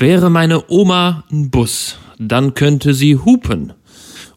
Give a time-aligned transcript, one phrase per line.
[0.00, 3.74] Wäre meine Oma ein Bus, dann könnte sie hupen.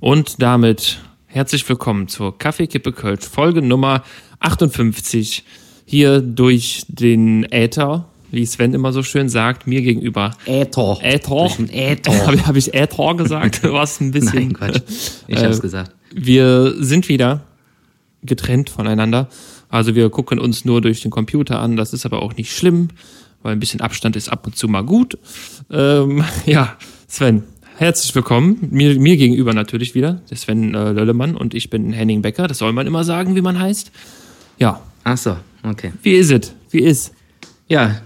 [0.01, 4.03] Und damit herzlich willkommen zur Kaffeekippe Kölsch, Folge Nummer
[4.41, 5.45] 58.
[5.85, 10.31] Hier durch den Äther, wie Sven immer so schön sagt, mir gegenüber.
[10.45, 10.97] Äther.
[11.01, 11.47] Äther.
[11.71, 12.11] Äther.
[12.27, 13.63] Habe hab ich Äther gesagt?
[13.63, 14.49] Du warst ein bisschen.
[14.49, 14.81] Nein, Quatsch.
[15.29, 15.91] Ich Äh, hab's gesagt.
[16.13, 17.45] Wir sind wieder
[18.21, 19.29] getrennt voneinander.
[19.69, 21.77] Also wir gucken uns nur durch den Computer an.
[21.77, 22.89] Das ist aber auch nicht schlimm,
[23.43, 25.17] weil ein bisschen Abstand ist ab und zu mal gut.
[25.69, 26.75] Ähm, ja,
[27.07, 27.43] Sven,
[27.77, 28.69] herzlich willkommen.
[28.71, 30.21] Mir, mir gegenüber natürlich wieder.
[30.29, 32.47] Der Sven äh, Löllemann und ich bin Henning Becker.
[32.47, 33.91] Das soll man immer sagen, wie man heißt.
[34.57, 35.91] Ja, Ach so, okay.
[36.01, 36.53] wie ist es?
[36.71, 37.13] Wie ist?
[37.67, 37.97] Ja,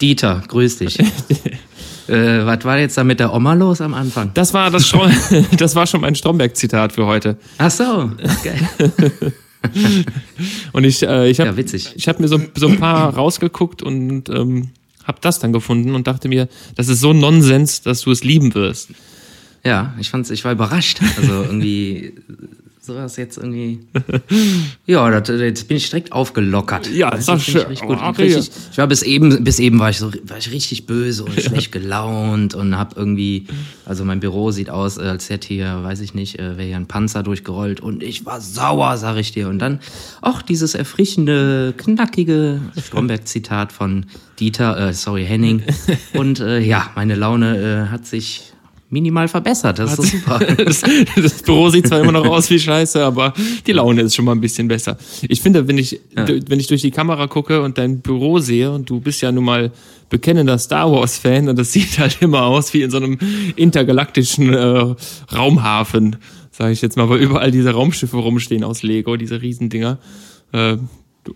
[0.00, 0.98] Dieter, grüß dich.
[2.08, 4.30] äh, was war jetzt da mit der Oma los am Anfang?
[4.34, 5.10] Das war das schon,
[5.58, 7.38] das war schon mein Stromberg-Zitat für heute.
[7.56, 8.10] Ach so,
[8.42, 8.68] geil.
[10.72, 11.92] Und ich, äh, ich habe Ja, witzig.
[11.96, 14.70] ich hab mir so, so ein paar rausgeguckt und ähm,
[15.04, 18.54] habe das dann gefunden und dachte mir, das ist so Nonsens, dass du es lieben
[18.54, 18.90] wirst.
[19.64, 21.00] Ja, ich fand's, ich war überrascht.
[21.16, 22.14] Also irgendwie
[22.84, 23.80] sowas jetzt irgendwie.
[24.86, 26.90] Ja, das, jetzt bin ich direkt aufgelockert.
[26.90, 27.88] Ja, das sag finde ich schön.
[27.88, 27.98] gut.
[28.02, 31.24] Oh, richtig, ich war bis eben, bis eben war ich so, war ich richtig böse
[31.24, 33.46] und schlecht gelaunt und hab irgendwie,
[33.86, 36.76] also mein Büro sieht aus, äh, als hätte hier, weiß ich nicht, äh, wäre hier
[36.76, 39.48] ein Panzer durchgerollt und ich war sauer, sag ich dir.
[39.48, 39.80] Und dann
[40.20, 44.06] auch dieses erfrischende, knackige Stromberg-Zitat von
[44.38, 45.62] Dieter, äh, sorry, Henning.
[46.12, 48.53] Und äh, ja, meine Laune äh, hat sich
[48.94, 49.78] minimal verbessert.
[49.78, 50.38] Das ist so super.
[50.64, 50.82] Das,
[51.16, 53.34] das Büro sieht zwar immer noch aus wie Scheiße, aber
[53.66, 54.96] die Laune ist schon mal ein bisschen besser.
[55.22, 58.88] Ich finde, wenn ich, wenn ich durch die Kamera gucke und dein Büro sehe, und
[58.88, 59.72] du bist ja nun mal
[60.08, 63.18] bekennender Star Wars-Fan, und das sieht halt immer aus wie in so einem
[63.56, 64.94] intergalaktischen äh,
[65.34, 66.16] Raumhafen,
[66.50, 69.98] sage ich jetzt mal, weil überall diese Raumschiffe rumstehen aus Lego, diese Riesendinger.
[70.52, 70.76] Äh,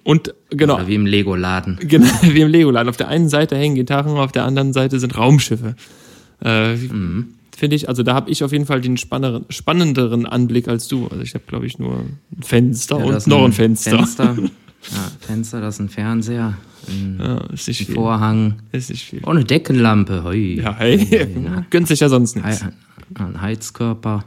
[0.04, 1.78] und genau, Oder wie im Lego-Laden.
[1.80, 2.88] Genau, wie im Legoland.
[2.88, 5.76] Auf der einen Seite hängen Gitarren, auf der anderen Seite sind Raumschiffe.
[6.44, 6.76] Äh,
[7.58, 11.08] Finde ich, also da habe ich auf jeden Fall den spannenderen, spannenderen Anblick als du.
[11.08, 13.96] Also ich habe, glaube ich, nur ein Fenster Ja, und noch ein Fenster.
[13.96, 14.36] Fenster.
[14.92, 17.96] Ja, Fenster, das ist ein Fernseher, ein Ja, ist nicht viel.
[17.96, 19.20] Vorhang, Ist nicht viel.
[19.26, 20.60] oh, eine Deckenlampe, hoi.
[20.62, 21.26] Ja, hey,
[21.70, 22.64] gönnt sich ja sonst nichts.
[23.16, 24.24] ein Heizkörper.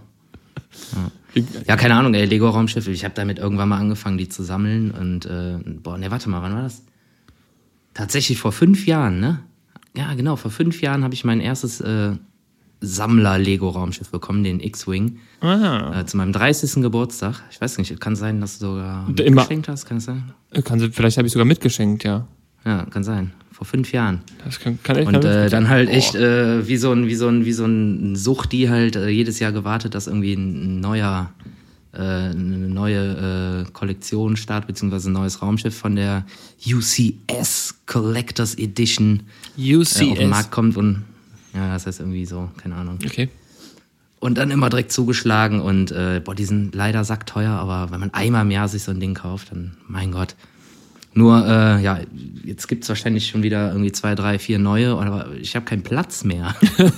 [1.33, 1.41] Ja.
[1.69, 2.91] ja, keine Ahnung, ey, Lego-Raumschiffe.
[2.91, 4.91] Ich habe damit irgendwann mal angefangen, die zu sammeln.
[4.91, 6.83] Und, äh, boah, ne, warte mal, wann war das?
[7.93, 9.39] Tatsächlich vor fünf Jahren, ne?
[9.95, 12.11] Ja, genau, vor fünf Jahren habe ich mein erstes äh,
[12.81, 15.19] Sammler-Lego-Raumschiff bekommen, den X-Wing.
[15.41, 16.81] Äh, zu meinem 30.
[16.81, 17.41] Geburtstag.
[17.51, 20.31] Ich weiß nicht, kann sein, dass du sogar Immer- geschenkt hast, kann es sein?
[20.63, 22.27] kann sie, vielleicht habe ich sogar mitgeschenkt, ja.
[22.65, 23.31] Ja, kann sein.
[23.51, 24.21] Vor fünf Jahren.
[24.45, 27.15] Das kann, kann echt Und kann- äh, dann halt echt äh, wie so ein, wie
[27.15, 30.79] so ein, wie so ein Sucht, die halt äh, jedes Jahr gewartet, dass irgendwie ein
[30.79, 31.31] neuer,
[31.93, 36.25] äh, eine neue äh, Kollektion startet, beziehungsweise ein neues Raumschiff von der
[36.65, 39.21] UCS Collectors Edition
[39.57, 40.29] äh, auf den UCS.
[40.29, 41.03] Markt kommt und
[41.53, 42.99] ja, das heißt irgendwie so, keine Ahnung.
[43.05, 43.29] Okay.
[44.19, 48.13] Und dann immer direkt zugeschlagen und äh, boah, die sind leider sackteuer, aber wenn man
[48.13, 50.35] einmal im Jahr sich so ein Ding kauft, dann mein Gott.
[51.13, 51.99] Nur, äh, ja,
[52.45, 56.23] jetzt gibt's wahrscheinlich schon wieder irgendwie zwei, drei, vier neue, aber ich habe keinen Platz
[56.23, 56.55] mehr.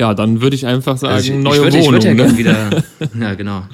[0.00, 1.96] Ja, dann würde ich einfach sagen, Also ich, neue ich würde, Wohnung.
[1.96, 2.38] ich würde ja ne?
[2.38, 2.84] wieder,
[3.20, 3.64] ja genau,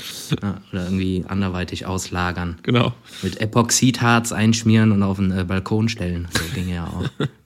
[0.43, 2.57] ja, oder irgendwie anderweitig auslagern.
[2.63, 2.95] Genau.
[3.23, 6.29] Mit Epoxidharz einschmieren und auf den äh, Balkon stellen.
[6.33, 7.09] So ginge ja auch.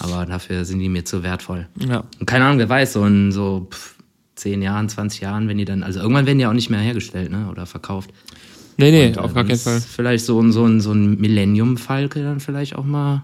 [0.00, 1.68] Aber dafür sind die mir zu wertvoll.
[1.78, 2.04] Ja.
[2.18, 3.94] Und keine Ahnung, wer weiß, so in so pff,
[4.36, 7.30] 10 Jahren, 20 Jahren, wenn die dann, also irgendwann werden die auch nicht mehr hergestellt,
[7.30, 7.48] ne?
[7.50, 8.10] Oder verkauft.
[8.78, 9.80] Nee, nee, Und, äh, auf gar dann keinen Fall.
[9.80, 13.22] Vielleicht so, ein- so ein, so ein Millennium-Falke dann vielleicht auch mal ein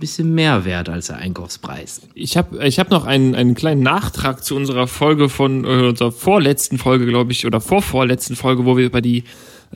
[0.00, 2.02] bisschen mehr wert als der Einkaufspreis.
[2.14, 6.12] Ich habe ich hab noch einen, einen kleinen Nachtrag zu unserer Folge von, äh, unserer
[6.12, 9.24] vorletzten Folge, glaube ich, oder vorvorletzten Folge, wo wir über die,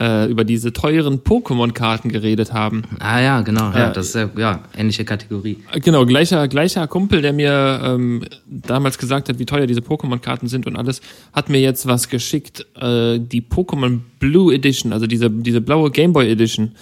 [0.00, 2.82] äh, über diese teuren Pokémon-Karten geredet haben.
[3.00, 3.70] Ah ja, genau.
[3.72, 3.90] Ja, Ja.
[3.90, 5.58] das ist ja, ja ähnliche Kategorie.
[5.72, 10.46] Äh, Genau, gleicher, gleicher Kumpel, der mir ähm, damals gesagt hat, wie teuer diese Pokémon-Karten
[10.48, 11.00] sind und alles,
[11.32, 16.30] hat mir jetzt was geschickt, äh, die Pokémon Blue Edition, also diese, diese blaue Gameboy
[16.30, 16.72] Edition,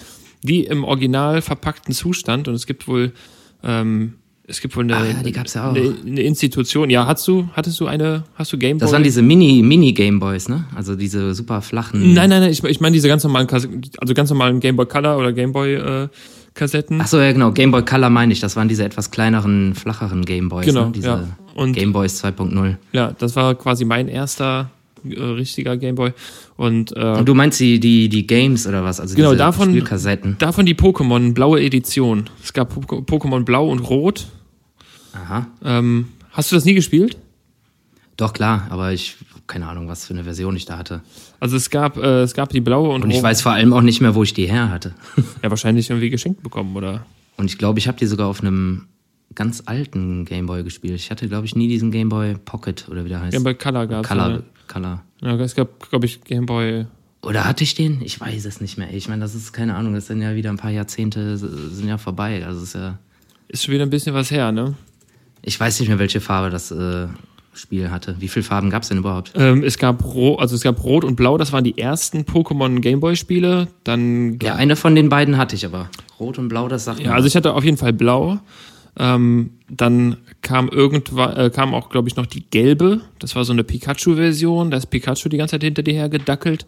[0.43, 3.11] die im original verpackten Zustand und es gibt wohl,
[3.63, 4.13] ähm,
[4.49, 5.75] es gibt wohl eine, Ah die gab's ja auch.
[5.75, 6.89] eine, eine Institution.
[6.89, 8.79] Ja, hast du, hattest du eine, hast du Gameboy?
[8.79, 10.65] Das waren diese Mini, Mini Gameboys, ne?
[10.73, 12.13] Also diese super flachen.
[12.13, 15.33] Nein, nein, nein, ich, ich meine diese ganz normalen, also ganz normalen Gameboy Color oder
[15.33, 16.07] Gameboy äh,
[16.53, 16.99] Kassetten.
[17.01, 18.39] Ach so, ja genau, Gameboy Color meine ich.
[18.39, 20.91] Das waren diese etwas kleineren, flacheren Gameboys, Genau, ne?
[20.95, 21.27] Diese ja.
[21.53, 22.75] Und- Gameboys 2.0.
[22.93, 24.69] Ja, das war quasi mein erster
[25.07, 26.11] äh, richtiger Gameboy.
[26.55, 28.99] Und äh, Und du meinst die, die, die Games oder was?
[28.99, 30.37] Also Genau, diese davon- Spielkassetten.
[30.39, 32.29] davon die Pokémon, blaue Edition.
[32.43, 34.27] Es gab Pok- Pokémon Blau und Rot.
[35.23, 35.47] Aha.
[35.63, 37.17] Ähm, hast du das nie gespielt?
[38.17, 39.15] Doch, klar, aber ich,
[39.45, 41.01] keine Ahnung, was für eine Version ich da hatte.
[41.39, 43.81] Also es gab, äh, es gab die blaue und, Und ich weiß vor allem auch
[43.81, 44.93] nicht mehr, wo ich die her hatte.
[45.43, 47.05] Ja, wahrscheinlich irgendwie geschenkt bekommen, oder?
[47.37, 48.85] Und ich glaube, ich habe die sogar auf einem
[49.35, 50.95] ganz alten Gameboy gespielt.
[50.95, 53.33] Ich hatte, glaube ich, nie diesen Gameboy Pocket oder wie der heißt.
[53.33, 54.09] Gameboy Color gab es.
[54.09, 55.03] Color, Ja, Color.
[55.21, 56.87] ja, es gab, glaube ich, Gameboy.
[57.21, 58.01] Oder hatte ich den?
[58.01, 58.91] Ich weiß es nicht mehr.
[58.93, 61.97] Ich meine, das ist keine Ahnung, das sind ja wieder ein paar Jahrzehnte sind ja
[61.99, 62.43] vorbei.
[62.45, 62.97] Also es ist ja.
[63.47, 64.73] Ist schon wieder ein bisschen was her, ne?
[65.47, 67.07] Ich weiß nicht mehr, welche Farbe das äh,
[67.53, 68.17] Spiel hatte.
[68.19, 69.31] Wie viele Farben gab es denn überhaupt?
[69.35, 72.81] Ähm, es gab Rot, also es gab Rot und Blau, das waren die ersten Pokémon
[72.81, 73.69] Gameboy-Spiele.
[73.85, 75.89] Dann Ja, eine von den beiden hatte ich aber.
[76.19, 78.39] Rot und Blau, das sagt Ja, also ich hatte auf jeden Fall blau.
[78.99, 82.99] Ähm, dann kam irgendwann, äh, kam auch, glaube ich, noch die gelbe.
[83.19, 84.69] Das war so eine Pikachu-Version.
[84.69, 86.65] Da ist Pikachu die ganze Zeit hinter dir her gedackelt.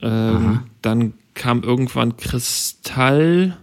[0.00, 3.58] Ähm, dann kam irgendwann Kristall.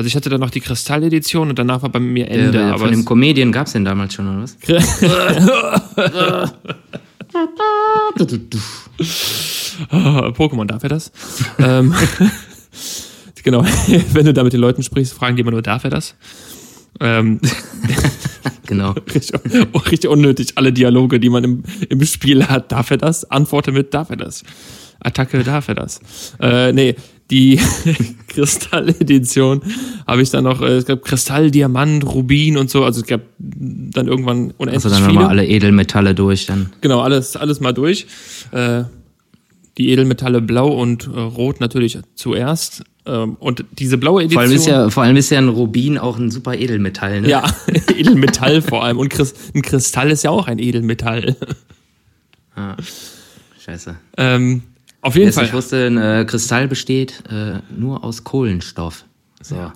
[0.00, 2.64] Also ich hatte dann noch die Kristall-Edition und danach war bei mir Ende.
[2.64, 4.56] aber von dem Comedian gab es den damals schon, oder was?
[9.90, 11.12] Ah, Pokémon, darf er das?
[11.58, 11.94] ähm,
[13.42, 13.62] genau,
[14.14, 16.14] wenn du da mit den Leuten sprichst, fragen die immer nur, darf er das?
[16.98, 17.38] Ähm,
[18.66, 18.92] Genau.
[19.14, 19.38] richtig,
[19.72, 22.72] oh, richtig unnötig, alle Dialoge, die man im, im Spiel hat.
[22.72, 23.30] Darf er das?
[23.30, 24.44] Antworte mit, darf er das?
[25.00, 26.00] Attacke, darf er das?
[26.40, 26.94] Äh, nee,
[27.30, 27.60] die
[28.28, 29.62] Kristall-Edition
[30.06, 33.22] habe ich dann noch, äh, es gab Kristall, Diamant, Rubin und so, also es gab
[33.38, 35.14] dann irgendwann unendlich Also dann viele.
[35.14, 36.70] nochmal alle Edelmetalle durch dann.
[36.80, 38.06] Genau, alles, alles mal durch.
[38.52, 38.84] Äh,
[39.78, 42.82] die Edelmetalle blau und äh, rot natürlich zuerst.
[43.06, 44.34] Ähm, und diese blaue Edition.
[44.34, 47.28] Vor allem, ist ja, vor allem ist ja ein Rubin auch ein super Edelmetall, ne?
[47.28, 47.44] ja,
[47.96, 48.98] Edelmetall vor allem.
[48.98, 49.14] Und
[49.54, 51.36] ein Kristall ist ja auch ein Edelmetall.
[52.56, 52.76] Ah,
[53.64, 53.96] scheiße.
[54.18, 54.62] ähm,
[55.02, 55.52] auf jeden Jetzt, ich Fall.
[55.54, 59.04] wusste, ein äh, Kristall besteht äh, nur aus Kohlenstoff.
[59.42, 59.72] So, habe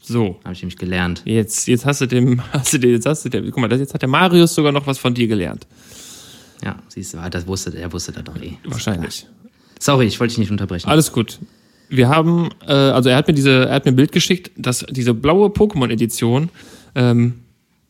[0.00, 1.22] So, ich nämlich gelernt.
[1.24, 3.80] jetzt, jetzt hast du dem, hast du dir, jetzt hast du der, guck mal, das,
[3.80, 5.66] jetzt hat der Marius sogar noch was von dir gelernt.
[6.62, 8.52] Ja, siehst du, das wusste, er wusste das doch eh.
[8.64, 9.26] Wahrscheinlich.
[9.78, 10.88] Sorry, ich wollte dich nicht unterbrechen.
[10.88, 11.38] Alles gut.
[11.88, 14.84] Wir haben, äh, also er hat mir diese, er hat mir ein Bild geschickt, dass
[14.90, 16.48] diese blaue Pokémon-Edition,
[16.94, 17.34] ähm,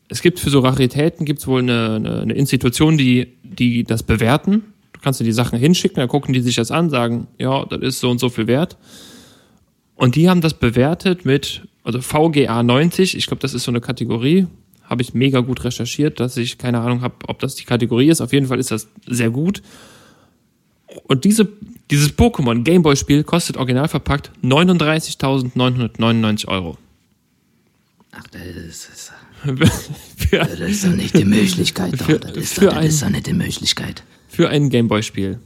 [0.09, 4.63] es gibt für so Raritäten gibt's wohl eine, eine, eine Institution, die, die das bewerten.
[5.07, 7.81] Du kannst dir die Sachen hinschicken, dann gucken die sich das an, sagen, ja, das
[7.81, 8.77] ist so und so viel wert.
[9.95, 13.81] Und die haben das bewertet mit, also VGA 90, ich glaube, das ist so eine
[13.81, 14.49] Kategorie,
[14.83, 18.21] habe ich mega gut recherchiert, dass ich keine Ahnung habe, ob das die Kategorie ist.
[18.21, 19.63] Auf jeden Fall ist das sehr gut.
[21.05, 21.47] Und diese,
[21.89, 26.79] dieses Pokémon Gameboy-Spiel kostet original verpackt 39.999 Euro.
[28.11, 29.13] Ach, das ist,
[30.33, 31.93] das ist doch nicht die Möglichkeit.
[32.01, 32.09] Doch.
[32.09, 34.03] Das ist, doch, das ist doch nicht die Möglichkeit.
[34.37, 35.39] Für ein Gameboy-Spiel.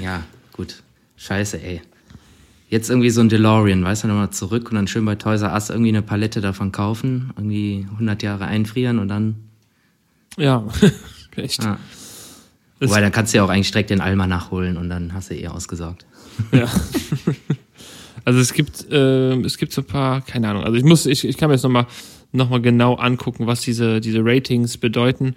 [0.00, 0.82] Ja, gut.
[1.16, 1.82] Scheiße, ey.
[2.68, 5.52] Jetzt irgendwie so ein DeLorean, weißt du, nochmal zurück und dann schön bei Toys R
[5.52, 9.34] Us irgendwie eine Palette davon kaufen, irgendwie 100 Jahre einfrieren und dann.
[10.36, 10.64] Ja,
[11.36, 11.62] echt.
[11.62, 11.78] Das-
[12.80, 15.34] Wobei, dann kannst du ja auch eigentlich direkt den Alma nachholen und dann hast du
[15.34, 16.06] eh ausgesorgt.
[16.52, 16.66] Ja.
[18.24, 20.64] Also es gibt, äh, es gibt so ein paar, keine Ahnung.
[20.64, 21.86] Also ich muss, ich, ich kann mir jetzt nochmal
[22.32, 25.34] noch mal genau angucken, was diese, diese Ratings bedeuten.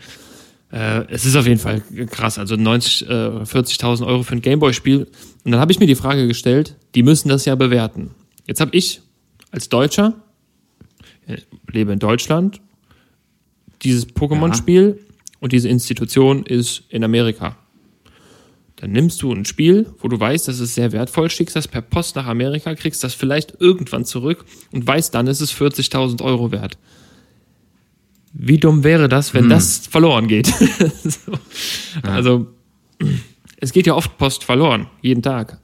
[0.73, 2.39] Äh, es ist auf jeden Fall krass.
[2.39, 5.07] Also 90, äh, 40.000 Euro für ein Gameboy-Spiel.
[5.43, 8.11] Und dann habe ich mir die Frage gestellt, die müssen das ja bewerten.
[8.47, 9.01] Jetzt habe ich
[9.51, 10.15] als Deutscher,
[11.27, 11.37] äh,
[11.71, 12.59] lebe in Deutschland,
[13.83, 14.99] dieses Pokémon-Spiel
[15.39, 17.55] und diese Institution ist in Amerika.
[18.77, 21.81] Dann nimmst du ein Spiel, wo du weißt, das ist sehr wertvoll, schickst das per
[21.81, 26.51] Post nach Amerika, kriegst das vielleicht irgendwann zurück und weißt dann, ist es 40.000 Euro
[26.51, 26.77] wert.
[28.33, 30.47] Wie dumm wäre das, wenn das verloren geht?
[31.03, 31.33] so.
[32.01, 32.47] Also,
[33.57, 35.59] es geht ja oft Post verloren, jeden Tag.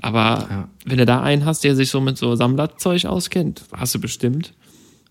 [0.00, 0.68] Aber Ja.
[0.86, 4.54] wenn du da einen hast, der sich so mit so Sammlerzeug auskennt, hast du bestimmt.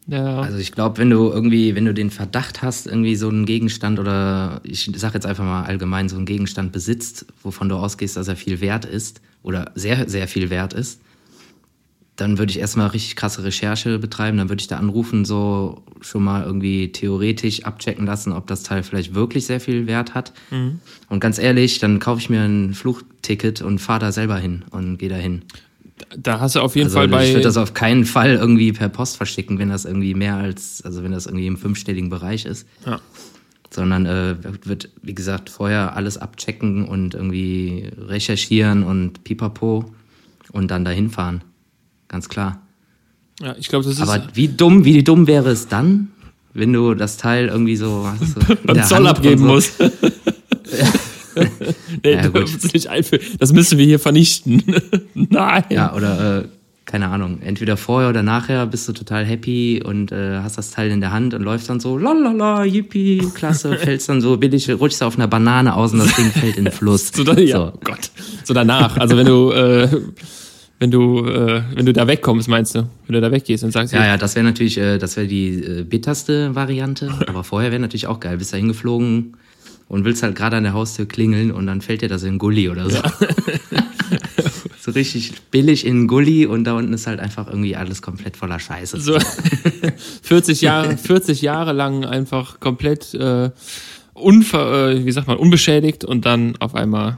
[0.09, 3.45] Ja, Also ich glaube, wenn du irgendwie, wenn du den Verdacht hast, irgendwie so einen
[3.45, 8.15] Gegenstand oder ich sag jetzt einfach mal allgemein so einen Gegenstand besitzt, wovon du ausgehst,
[8.15, 11.01] dass er viel wert ist oder sehr, sehr viel wert ist,
[12.17, 16.23] dann würde ich erstmal richtig krasse Recherche betreiben, dann würde ich da anrufen, so schon
[16.23, 20.33] mal irgendwie theoretisch abchecken lassen, ob das Teil vielleicht wirklich sehr viel Wert hat.
[21.09, 24.97] Und ganz ehrlich, dann kaufe ich mir ein Flugticket und fahre da selber hin und
[24.97, 25.43] gehe da hin.
[26.17, 27.29] da hast du auf jeden Also Fall ich bei.
[27.29, 31.03] würde das auf keinen Fall irgendwie per Post verschicken, wenn das irgendwie mehr als, also
[31.03, 32.67] wenn das irgendwie im fünfstelligen Bereich ist.
[32.85, 32.99] Ja.
[33.69, 39.85] Sondern äh, wird, wie gesagt, vorher alles abchecken und irgendwie recherchieren und pipapo
[40.51, 41.41] und dann dahin fahren.
[42.07, 42.61] Ganz klar.
[43.41, 44.01] ja, ich glaube, das ist.
[44.01, 46.09] Aber wie dumm, wie dumm wäre es dann,
[46.53, 49.73] wenn du das Teil irgendwie so, so beim der Zoll Hand abgeben so, musst.
[52.03, 52.73] nee, Ja, gut.
[52.73, 53.23] nicht einführen.
[53.39, 54.63] Das müssen wir hier vernichten.
[55.13, 55.63] Nein.
[55.69, 56.43] Ja, oder äh,
[56.85, 60.89] keine Ahnung, entweder vorher oder nachher bist du total happy und äh, hast das Teil
[60.89, 65.03] in der Hand und läufst dann so, lalala, yippie, klasse, fällst dann so billig, rutschst
[65.03, 67.11] auf einer Banane aus und das Ding fällt in den Fluss.
[67.13, 68.09] So, dann, ja, oh Gott.
[68.45, 68.95] So danach.
[68.97, 69.89] Also wenn du, äh,
[70.79, 72.87] wenn du, äh, wenn du da wegkommst, meinst du?
[73.07, 75.63] Wenn du da weggehst und sagst, Ja, ja, das wäre natürlich, äh, das wäre die
[75.63, 77.11] äh, bitterste Variante.
[77.27, 78.37] Aber vorher wäre natürlich auch geil.
[78.37, 79.35] Bist da hingeflogen
[79.87, 82.37] und willst halt gerade an der Haustür klingeln und dann fällt dir das in den
[82.37, 82.97] Gully oder so.
[84.79, 88.37] so richtig billig in den Gully und da unten ist halt einfach irgendwie alles komplett
[88.37, 88.99] voller Scheiße.
[88.99, 89.17] so
[90.21, 93.49] 40 Jahre, 40 Jahre lang einfach komplett äh,
[94.13, 97.17] unver, äh, wie sagt man, unbeschädigt und dann auf einmal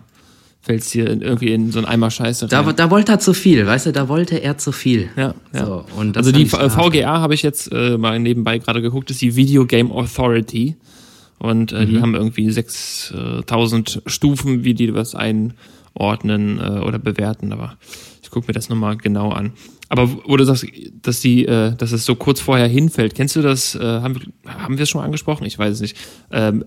[0.69, 2.49] fällst dir irgendwie in so einen Eimer Scheiße rein.
[2.65, 5.09] Da, da wollte er zu viel, weißt du, da wollte er zu viel.
[5.17, 5.65] Ja, ja.
[5.65, 9.65] So, also die VGA habe ich jetzt äh, mal nebenbei gerade geguckt, ist die Video
[9.65, 10.75] Game Authority.
[11.39, 11.89] Und äh, Mhm.
[11.89, 17.51] die haben irgendwie 6000 Stufen, wie die was einordnen äh, oder bewerten.
[17.51, 17.77] Aber
[18.21, 19.53] ich gucke mir das nochmal genau an.
[19.88, 20.67] Aber wo du sagst,
[21.01, 23.73] dass die, äh, dass es so kurz vorher hinfällt, kennst du das?
[23.73, 25.45] Äh, haben, wir- haben wir es schon mal angesprochen?
[25.45, 25.97] Ich weiß es nicht.
[26.31, 26.63] Ähm,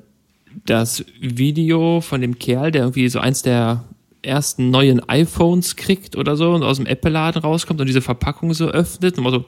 [0.66, 3.84] das Video von dem Kerl, der irgendwie so eins der
[4.22, 8.68] ersten neuen iPhones kriegt oder so und aus dem Apple-Laden rauskommt und diese Verpackung so
[8.68, 9.44] öffnet und so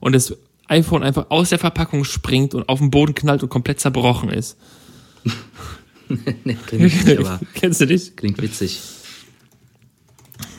[0.00, 0.36] und das
[0.68, 4.56] iPhone einfach aus der Verpackung springt und auf den Boden knallt und komplett zerbrochen ist.
[6.44, 8.14] nee, kenn ich nicht, aber Kennst du dich?
[8.16, 8.80] klingt witzig.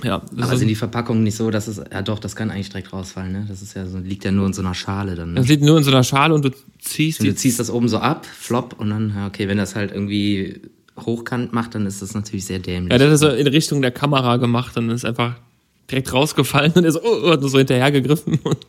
[0.03, 2.93] Ja, Aber sind die Verpackungen nicht so, dass es, ja doch, das kann eigentlich direkt
[2.93, 3.45] rausfallen, ne?
[3.49, 5.33] Das ist ja so, liegt ja nur in so einer Schale dann.
[5.33, 5.39] Ne?
[5.41, 7.89] das liegt nur in so einer Schale und du ziehst Und du ziehst das oben
[7.89, 10.61] so ab, flop, und dann, ja, okay, wenn das halt irgendwie
[11.05, 12.91] hochkant macht, dann ist das natürlich sehr dämlich.
[12.91, 15.35] Ja, der hat das in Richtung der Kamera gemacht und ist einfach
[15.89, 18.65] direkt rausgefallen und er so, oh, hat so hinterher gegriffen und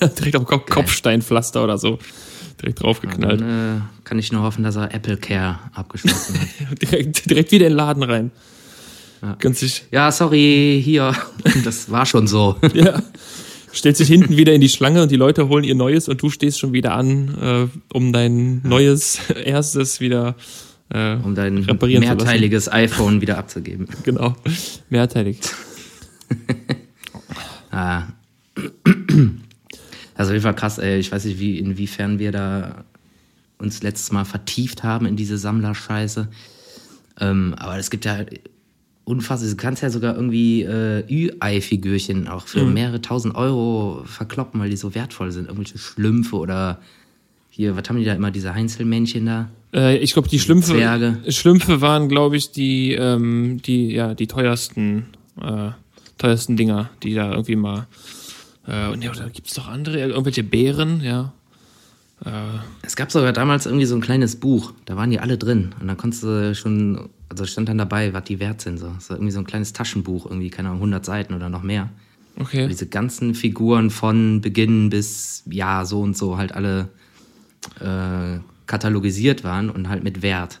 [0.00, 1.98] hat direkt auf Kopf, Kopfsteinpflaster oder so
[2.60, 3.40] direkt draufgeknallt.
[3.40, 6.82] Dann äh, kann ich nur hoffen, dass er Apple Care abgeschlossen hat.
[6.82, 8.30] direkt, direkt wieder in den Laden rein.
[9.38, 11.14] Ganz sich, ja, sorry, hier.
[11.64, 12.56] Das war schon so.
[12.74, 13.00] ja.
[13.72, 16.28] Stellt sich hinten wieder in die Schlange und die Leute holen ihr Neues und du
[16.28, 20.34] stehst schon wieder an, äh, um dein neues erstes wieder
[20.92, 23.88] äh, Um dein mehrteiliges iPhone wieder abzugeben.
[24.04, 24.36] Genau.
[24.90, 25.38] Mehrteilig.
[27.74, 28.08] Ah.
[30.14, 30.98] Also auf jeden Fall krass, ey.
[30.98, 32.84] Ich weiß nicht, wie, inwiefern wir da
[33.58, 36.28] uns letztes Mal vertieft haben in diese Sammlerscheiße.
[37.20, 38.18] Ähm, aber es gibt ja
[39.04, 42.74] unfassbar, du kannst ja sogar irgendwie äh, Ü-Ei-Figürchen auch für Mhm.
[42.74, 45.46] mehrere tausend Euro verkloppen, weil die so wertvoll sind.
[45.48, 46.78] Irgendwelche Schlümpfe oder
[47.48, 49.48] hier, was haben die da immer, diese Heinzelmännchen da?
[49.72, 51.18] Äh, ich glaube, die Schlümpfe, Zwerge.
[51.28, 55.06] Schlümpfe waren, glaube ich, die, ähm, die, ja, die teuersten,
[55.40, 55.70] äh,
[56.18, 57.86] teuersten Dinger, die da irgendwie mal.
[58.66, 61.32] Äh, und ja, da gibt's doch andere, irgendwelche Bären, ja.
[62.24, 62.30] Äh,
[62.82, 65.74] Es gab sogar damals irgendwie so ein kleines Buch, da waren die alle drin.
[65.80, 68.78] Und da konntest du schon, also stand dann dabei, was die wert sind.
[68.78, 68.88] So.
[68.94, 71.90] Das war irgendwie so ein kleines Taschenbuch, irgendwie, keine Ahnung, 100 Seiten oder noch mehr.
[72.38, 72.68] okay.
[72.68, 76.90] Diese ganzen Figuren von Beginn bis, ja, so und so halt alle
[77.80, 78.38] äh,
[78.72, 80.60] katalogisiert waren und halt mit Wert.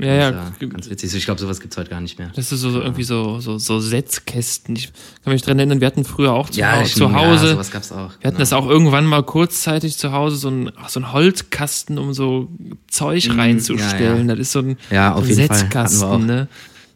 [0.00, 0.34] Ja, ja.
[0.36, 1.12] War ganz witzig.
[1.14, 2.30] Ich glaube, sowas gibt's heute gar nicht mehr.
[2.36, 4.76] Das ist so, so irgendwie so, so, so Setzkästen.
[4.76, 4.92] Ich
[5.24, 7.46] kann mich dran erinnern, wir hatten früher auch zu, ich- zu Hause.
[7.46, 8.12] Ja, sowas gab's auch.
[8.20, 12.12] Wir hatten das auch irgendwann mal kurzzeitig zu Hause, so ein, so ein Holzkasten, um
[12.12, 12.48] so
[12.86, 14.22] Zeug reinzustellen.
[14.24, 14.36] Mhm, ja, ja.
[14.36, 15.56] Das ist so ein, Ja, auf so ein jeden Fall.
[15.58, 16.18] Setzkasten, auch.
[16.20, 16.48] ne?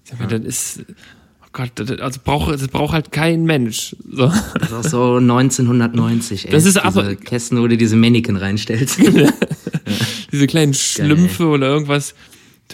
[0.05, 0.85] Sag mal, Das ist,
[1.43, 3.97] oh Gott, das, also braucht, das braucht halt kein Mensch.
[4.13, 4.29] So.
[4.29, 6.51] Das ist auch so 1990, ey.
[6.53, 9.01] Das ist diese aber- Kästen, wo du diese Mannequin reinstellst.
[10.33, 12.15] Diese kleinen Schlümpfe oder irgendwas.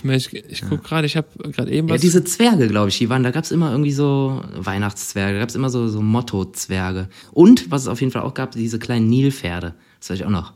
[0.04, 2.00] Ich, ich guck gerade, ich habe gerade eben Ja, was.
[2.00, 5.70] diese Zwerge, glaube ich, die waren, da gab's immer irgendwie so Weihnachtszwerge, da gab's immer
[5.70, 7.08] so, so Motto-Zwerge.
[7.32, 9.74] Und, was es auf jeden Fall auch gab, diese kleinen Nilpferde.
[9.98, 10.52] Das weiß ich auch noch.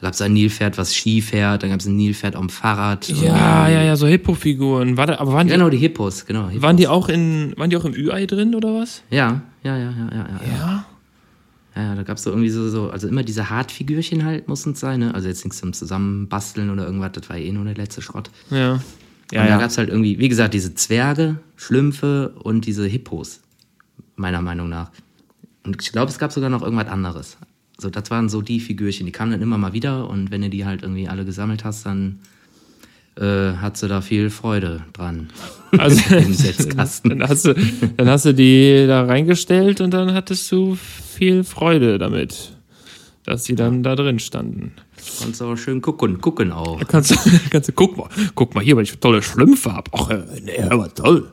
[0.00, 3.08] Da gab's ein Nilpferd, was Ski fährt, dann gab's ein Nilpferd am Fahrrad.
[3.08, 4.98] ja, ja, ja, so Hippo-Figuren.
[4.98, 6.48] Aber waren die, Genau, die Hippos, genau.
[6.48, 6.62] Hippos.
[6.62, 9.02] waren die auch in, waren die auch im Ü-Ei drin oder was?
[9.10, 10.40] Ja, ja, ja, ja, ja, ja.
[10.46, 10.84] ja.
[11.78, 11.82] Ja.
[11.84, 14.98] Ja, da gab's so irgendwie so, so, also immer diese Hartfigürchen halt mussten es sein,
[14.98, 15.14] ne?
[15.14, 18.30] Also jetzt nichts zum Zusammenbasteln oder irgendwas, das war eh nur der letzte Schrott.
[18.50, 18.80] Ja.
[19.30, 19.58] Ja, und da ja.
[19.58, 23.40] gab's halt irgendwie, wie gesagt, diese Zwerge, Schlümpfe und diese Hippos,
[24.16, 24.90] meiner Meinung nach.
[25.64, 27.36] Und ich glaube, es gab sogar noch irgendwas anderes.
[27.76, 30.50] So, das waren so die Figürchen, die kamen dann immer mal wieder und wenn du
[30.50, 32.20] die halt irgendwie alle gesammelt hast, dann
[33.18, 35.28] äh, hast du da viel Freude dran.
[35.76, 37.10] Also, Im Setzkasten.
[37.10, 37.54] dann, hast du,
[37.98, 40.78] dann hast du die da reingestellt und dann hattest du
[41.14, 42.56] viel Freude damit,
[43.24, 44.72] dass sie dann da drin standen.
[45.18, 46.80] Konntest du auch schön gucken, gucken auch.
[46.88, 47.16] Kannst du,
[47.50, 49.90] kannst du, guck mal, guck mal hier, weil ich tolle Schlümpfe hab.
[49.92, 51.30] Ach, äh, nee, aber toll.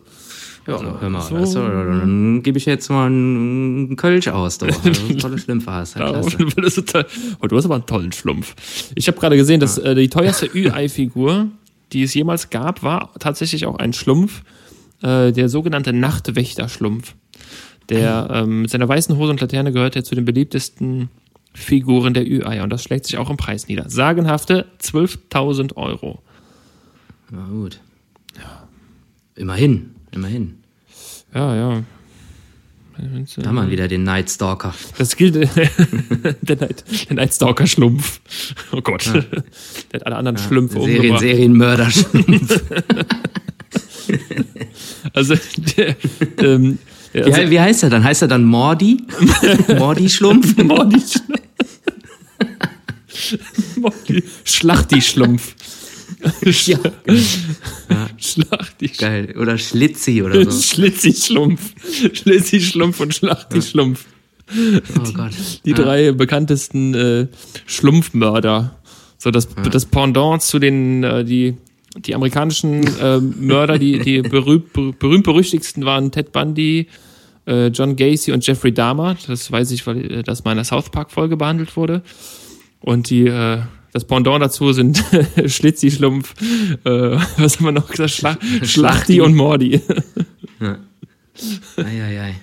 [0.68, 1.62] Ja, hör mal, so.
[1.62, 4.65] du, dann gebe ich jetzt mal einen Kölsch aus, du.
[4.65, 5.96] du tolle Schlümpfe hast.
[5.96, 7.06] Ja, klasse.
[7.39, 8.54] Oh, du hast aber einen tollen Schlumpf.
[8.96, 11.48] Ich habe gerade gesehen, dass äh, die teuerste Ü-Ei-Figur,
[11.94, 14.44] die es jemals gab, war tatsächlich auch ein Schlumpf,
[15.01, 17.15] äh, der sogenannte Nachtwächter-Schlumpf.
[17.89, 21.10] Der ähm, mit seiner weißen Hose und Laterne gehört er zu den beliebtesten
[21.54, 23.89] Figuren der Ü-Eier und das schlägt sich auch im Preis nieder.
[23.89, 26.20] Sagenhafte 12.000 Euro.
[27.32, 27.80] Na gut.
[29.36, 30.60] Immerhin, immerhin.
[31.34, 31.84] Ja, ja.
[33.38, 34.74] Da haben wir wieder den Night Stalker.
[34.98, 35.36] Das gilt,
[36.42, 38.22] der, Night, der Night Stalker Schlumpf.
[38.72, 39.06] Oh Gott.
[39.92, 41.20] Der hat alle anderen Schlümpfe Serien, umgebracht.
[41.22, 41.90] Serienmörder.
[45.14, 45.36] Also,
[45.78, 45.96] der,
[46.40, 46.78] ähm,
[47.14, 48.04] Wie, also, he- wie heißt er dann?
[48.04, 48.98] Heißt er dann Mordi?
[49.78, 50.56] Mordi Schlumpf?
[50.58, 51.42] Mordi Schlumpf.
[53.78, 55.56] Mordi, Schlachti-Schlumpf.
[56.66, 56.80] Ja.
[58.18, 58.98] Schlachti-Schlumpf.
[58.98, 59.36] Geil.
[59.38, 60.62] Oder Schlitzi oder so.
[60.76, 61.74] Schlitzi-Schlumpf.
[62.14, 64.06] Schlitzi-Schlumpf und Schlachti-Schlumpf.
[64.50, 65.32] Oh Gott.
[65.66, 67.28] Die drei bekanntesten äh,
[67.66, 68.80] Schlumpfmörder.
[69.18, 71.56] So das, das Pendant zu den, äh, die,
[71.98, 76.88] die amerikanischen äh, Mörder, die, die berühmt, berühmt berüchtigsten waren Ted Bundy,
[77.48, 79.18] äh, John Gacy und Jeffrey Dahmer.
[79.28, 82.04] Das weiß ich, weil äh, das mal in der South Park-Folge behandelt wurde.
[82.82, 83.62] Und die, äh,
[83.96, 85.02] das Pendant dazu sind
[85.46, 86.34] Schlitzi, Schlumpf,
[86.84, 88.12] äh, was haben wir noch gesagt?
[88.12, 89.80] Schla Schlachti und Mordi.
[91.78, 92.36] Eieiei.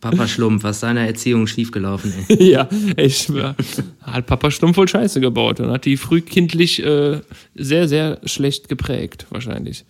[0.00, 2.50] Papa Schlumpf, was seiner Erziehung schiefgelaufen, ey.
[2.52, 3.56] ja, ich schwör.
[4.02, 7.22] Hat Papa Stumpf wohl Scheiße gebaut und hat die frühkindlich äh,
[7.56, 9.84] sehr, sehr schlecht geprägt, wahrscheinlich.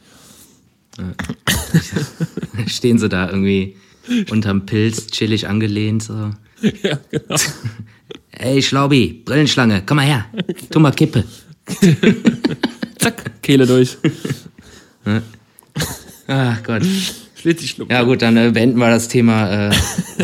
[2.66, 3.76] Stehen sie da irgendwie
[4.30, 6.30] unterm Pilz, chillig angelehnt, so.
[6.62, 7.37] Ja, genau.
[8.32, 10.26] Ey, Schlaubi, Brillenschlange, komm mal her.
[10.70, 11.25] Tu mal Kippe.
[12.99, 13.96] Zack, Kehle durch.
[16.26, 16.82] Ach Gott.
[17.90, 19.73] Ja gut, dann äh, beenden wir das Thema äh,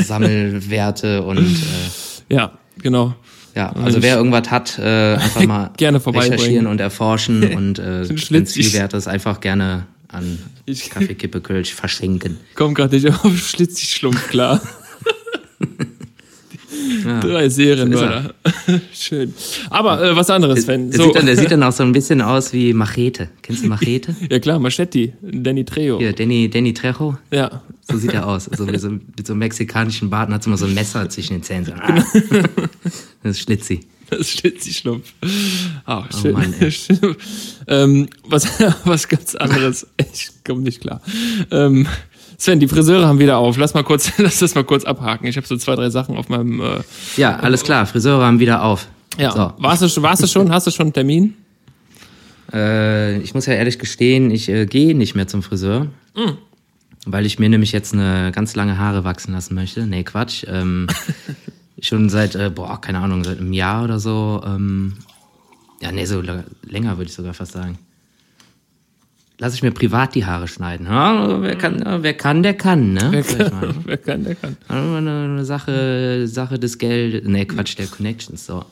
[0.03, 3.15] Sammelwerte und äh, Ja, genau.
[3.55, 8.17] ja, also wer irgendwas hat, äh, einfach mal Gerne recherchieren und erforschen und äh, wenn
[8.17, 8.69] es Schlitzig.
[8.71, 12.39] viel wert ist, einfach gerne an Ich- Kaffee, Kippe, Kölsch verschenken.
[12.55, 14.63] Komm gerade nicht auf Schlitzi-Schlumpf, klar.
[17.21, 18.35] Drei Serienmörder.
[18.93, 19.35] Schön.
[19.71, 20.91] Aber äh, was anderes, Sven.
[20.91, 21.05] Der, So.
[21.07, 23.29] sieht dann, der sieht dann auch so ein bisschen aus wie Machete.
[23.43, 24.15] Kennst du Machete?
[24.31, 25.99] ja klar, Machetti, Danny Trejo.
[25.99, 27.17] Hier, Danny, Danny Trejo.
[27.31, 27.63] Ja.
[27.83, 28.49] So sieht er aus.
[28.49, 31.35] Also mit so, mit so einem mexikanischen Bart hat so immer so ein Messer zwischen
[31.35, 31.65] den Zähnen.
[31.65, 32.05] So, ah.
[33.23, 33.81] Das ist Schlitzi.
[34.11, 35.13] Das Schlitzi-Schlumpf.
[35.87, 36.35] Ah, schön.
[36.35, 36.55] Oh Mann,
[37.69, 38.47] ähm, was,
[38.85, 39.87] was ganz anderes.
[39.99, 41.01] Ich komme nicht klar.
[41.53, 41.87] Ähm,
[42.41, 43.59] Sven, die Friseure haben wieder auf.
[43.59, 45.27] Lass mal kurz, lass das mal kurz abhaken.
[45.27, 46.61] Ich habe so zwei, drei Sachen auf meinem.
[46.61, 46.81] Äh,
[47.19, 47.85] Ja, alles klar.
[47.85, 48.89] Friseure haben wieder auf.
[49.19, 49.31] ja.
[49.33, 49.53] So.
[49.63, 50.51] Warst, du, schon- warst du schon?
[50.51, 51.35] Hast du schon einen Termin?
[52.53, 55.85] Äh, ich muss ja ehrlich gestehen, ich äh, gehe nicht mehr zum Friseur.
[56.17, 56.31] Mm.
[57.07, 59.87] Weil ich mir nämlich jetzt eine ganz lange Haare wachsen lassen möchte.
[59.87, 60.45] Nee, Quatsch.
[60.49, 60.87] Ähm,
[61.83, 64.43] schon seit, äh, boah, keine Ahnung, seit einem Jahr oder so.
[64.47, 64.95] Ähm,
[65.83, 66.23] ja, nee, so
[66.63, 67.79] länger würde ich sogar fast sagen.
[69.43, 70.85] Lass ich mir privat die Haare schneiden.
[70.87, 73.09] Ja, wer, kann, wer kann, der kann, ne?
[73.11, 74.57] Wer kann, wer kann, der kann.
[74.69, 77.27] Eine, Sache, Sache des Geldes.
[77.27, 78.67] Nee, Quatsch, der Connections, so.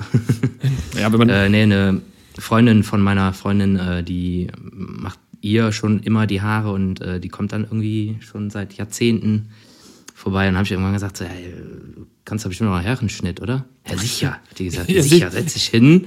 [1.00, 1.31] Ja, wenn man.
[1.31, 2.02] Äh, nee, eine
[2.38, 7.31] Freundin von meiner Freundin, äh, die macht ihr schon immer die Haare und äh, die
[7.31, 9.48] kommt dann irgendwie schon seit Jahrzehnten
[10.14, 10.50] vorbei.
[10.50, 11.50] Und habe ich irgendwann gesagt, so, hey,
[11.96, 13.64] du kannst doch bestimmt noch einen Herrenschnitt, oder?
[13.88, 14.31] Ja, sicher.
[14.33, 15.31] Hat die gesagt, Ja, sicher, sicher.
[15.31, 16.04] setz dich hin,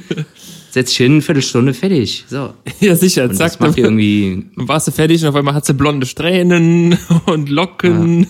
[0.72, 2.26] setz dich hin, Viertelstunde, fertig.
[2.28, 2.54] So.
[2.80, 3.52] ja, sicher, Und zack.
[3.52, 6.98] das macht ihr irgendwie Dann warst du fertig und auf einmal hat sie blonde Strähnen
[7.26, 8.28] und Locken.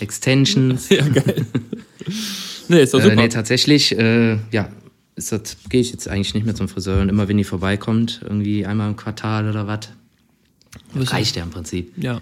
[0.00, 0.88] Extensions.
[0.90, 1.44] Ja, geil.
[2.68, 3.16] Nee, ist doch Äh, super.
[3.16, 4.68] nee, tatsächlich, äh, ja,
[5.70, 7.00] gehe ich jetzt eigentlich nicht mehr zum Friseur.
[7.02, 9.88] Und immer wenn die vorbeikommt, irgendwie einmal im Quartal oder was,
[10.94, 11.92] reicht ja im Prinzip.
[11.96, 12.20] Ja.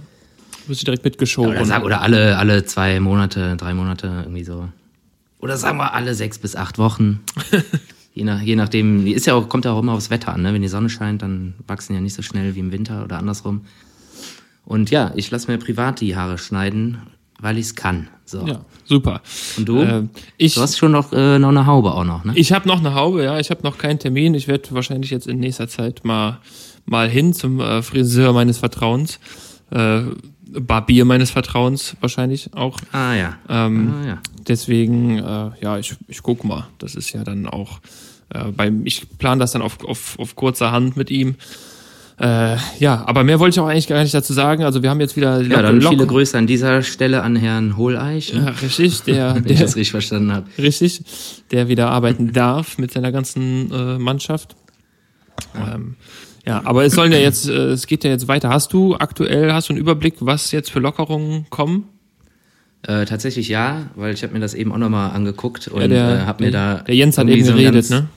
[0.66, 1.50] Wirst du direkt mitgeschoben.
[1.50, 4.68] Oder, sag, oder alle, alle zwei Monate, drei Monate, irgendwie so.
[5.38, 7.20] Oder sagen wir alle sechs bis acht Wochen.
[8.14, 10.54] Je, nach, je nachdem, ist ja auch, kommt ja auch immer aufs Wetter an, ne?
[10.54, 13.62] Wenn die Sonne scheint, dann wachsen ja nicht so schnell wie im Winter oder andersrum.
[14.64, 16.98] Und ja, ich lasse mir privat die Haare schneiden,
[17.40, 18.08] weil ich es kann.
[18.24, 18.46] So.
[18.46, 19.20] ja, super.
[19.58, 19.80] Und du?
[19.80, 20.04] Äh,
[20.38, 22.32] ich Du hast schon noch, äh, noch eine Haube auch noch, ne?
[22.36, 23.38] ich habe noch eine Haube, ja.
[23.38, 24.32] Ich habe noch keinen Termin.
[24.34, 26.38] Ich werde wahrscheinlich jetzt in nächster Zeit mal,
[26.86, 29.18] mal hin zum äh, Friseur meines Vertrauens.
[29.70, 30.02] Äh,
[30.60, 32.78] Barbier meines Vertrauens wahrscheinlich auch.
[32.92, 33.36] ah ja.
[33.48, 34.18] Ähm, ah, ja.
[34.48, 36.66] Deswegen, äh, ja, ich, ich guck mal.
[36.78, 37.80] Das ist ja dann auch
[38.30, 41.36] äh, beim, ich plane das dann auf, auf, auf kurzer Hand mit ihm.
[42.20, 44.62] Äh, ja, aber mehr wollte ich auch eigentlich gar nicht dazu sagen.
[44.62, 48.32] Also wir haben jetzt wieder Ja, dann viele Grüße an dieser Stelle an Herrn Hohleich,
[48.32, 48.54] Ja, ne?
[48.62, 50.46] richtig, der, wenn ich der das richtig verstanden habe.
[50.56, 51.02] richtig,
[51.50, 54.54] der wieder arbeiten darf mit seiner ganzen äh, Mannschaft.
[55.56, 55.96] Ähm,
[56.46, 58.48] ja, aber es sollen ja jetzt, äh, es geht ja jetzt weiter.
[58.50, 61.88] Hast du aktuell, hast du einen Überblick, was jetzt für Lockerungen kommen?
[62.86, 66.26] Äh, tatsächlich ja, weil ich habe mir das eben auch nochmal angeguckt und Ja, äh,
[66.26, 66.76] hab mir da.
[66.86, 68.08] der Jens hat eben so geredet, ne?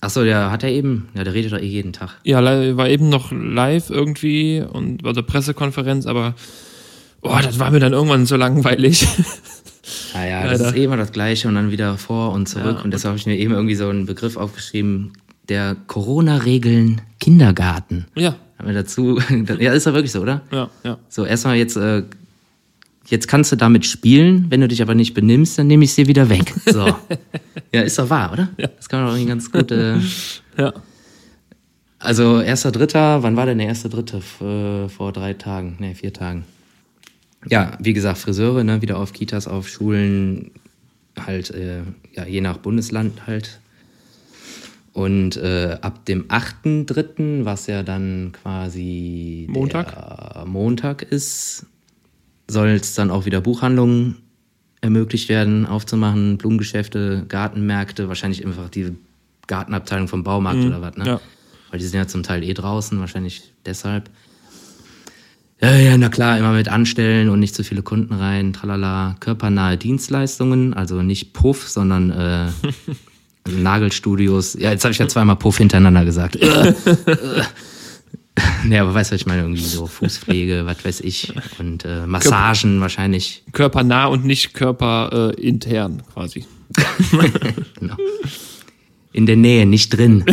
[0.00, 1.08] Achso, der hat er eben.
[1.14, 2.18] Ja, der redet doch eh jeden Tag.
[2.24, 2.42] Ja,
[2.76, 6.34] war eben noch live irgendwie und also Pressekonferenz, aber
[7.20, 9.06] boah, das war mir dann irgendwann so langweilig.
[10.14, 12.76] Ah ja, das ist eh immer das Gleiche und dann wieder vor und zurück.
[12.78, 15.12] Ja, und deshalb habe ich mir eben irgendwie so einen Begriff aufgeschrieben,
[15.48, 18.06] der Corona-Regeln Kindergarten.
[18.14, 19.20] ja, Haben wir dazu.
[19.58, 20.42] ja, ist doch wirklich so, oder?
[20.52, 20.98] ja, ja.
[21.08, 22.04] So, erstmal jetzt äh,
[23.06, 26.06] jetzt kannst du damit spielen, wenn du dich aber nicht benimmst, dann nehme ich dir
[26.08, 26.52] wieder weg.
[26.66, 26.86] So.
[27.72, 28.48] ja, ist doch wahr, oder?
[28.58, 28.68] Ja.
[28.68, 29.70] Das kann man doch irgendwie ganz gut.
[29.70, 29.98] Äh,
[30.58, 30.72] Ja.
[31.98, 34.18] also, erster Dritter, wann war denn der erste Dritte?
[34.40, 36.44] Äh, vor drei Tagen, ne, vier Tagen.
[37.48, 40.52] Ja, wie gesagt, Friseure, ne, wieder auf Kitas, auf Schulen,
[41.18, 41.82] halt, äh,
[42.14, 43.58] ja, je nach Bundesland halt.
[44.92, 50.46] Und äh, ab dem 8.3., was ja dann quasi Montag?
[50.46, 51.64] Montag ist,
[52.48, 54.16] soll es dann auch wieder Buchhandlungen
[54.80, 58.92] ermöglicht werden, aufzumachen, Blumengeschäfte, Gartenmärkte, wahrscheinlich einfach die
[59.46, 61.06] Gartenabteilung vom Baumarkt oder was, ne?
[61.06, 61.20] ja.
[61.70, 64.10] Weil die sind ja zum Teil eh draußen, wahrscheinlich deshalb.
[65.62, 69.14] Ja, ja, na klar, immer mit Anstellen und nicht zu viele Kunden rein, tralala.
[69.20, 72.48] Körpernahe Dienstleistungen, also nicht Puff, sondern äh,
[73.48, 74.54] Nagelstudios.
[74.54, 76.36] Ja, jetzt habe ich ja zweimal Puff hintereinander gesagt.
[78.64, 79.42] nee, aber weißt du, was ich meine?
[79.42, 81.32] Irgendwie so Fußpflege, was weiß ich.
[81.58, 83.44] Und äh, Massagen wahrscheinlich.
[83.52, 86.44] Körpernah und nicht körperintern äh, quasi.
[87.78, 87.96] Genau.
[89.12, 90.24] In der Nähe, nicht drin.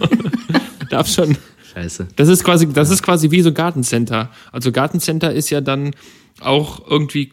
[0.90, 1.36] Darf schon.
[1.72, 2.08] Scheiße.
[2.16, 4.30] Das ist quasi, das ist quasi wie so Gartencenter.
[4.50, 5.92] Also Gartencenter ist ja dann
[6.40, 7.32] auch irgendwie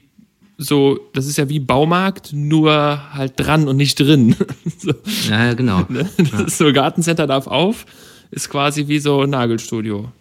[0.57, 4.35] so, das ist ja wie Baumarkt, nur halt dran und nicht drin.
[4.77, 4.91] so,
[5.29, 5.85] Ja, genau.
[6.17, 7.85] Das ist so Gartencenter darf auf,
[8.31, 10.11] ist quasi wie so Nagelstudio.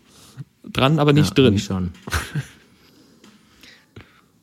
[0.64, 1.58] Dran, aber nicht ja, drin.
[1.58, 1.90] schon.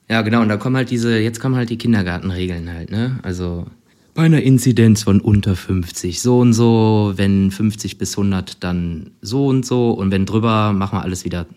[0.10, 3.19] Ja, genau, und da kommen halt diese, jetzt kommen halt die Kindergartenregeln halt, ne?
[3.23, 3.65] Also
[4.13, 9.47] bei einer Inzidenz von unter 50 so und so, wenn 50 bis 100 dann so
[9.47, 11.47] und so und wenn drüber, machen wir alles wieder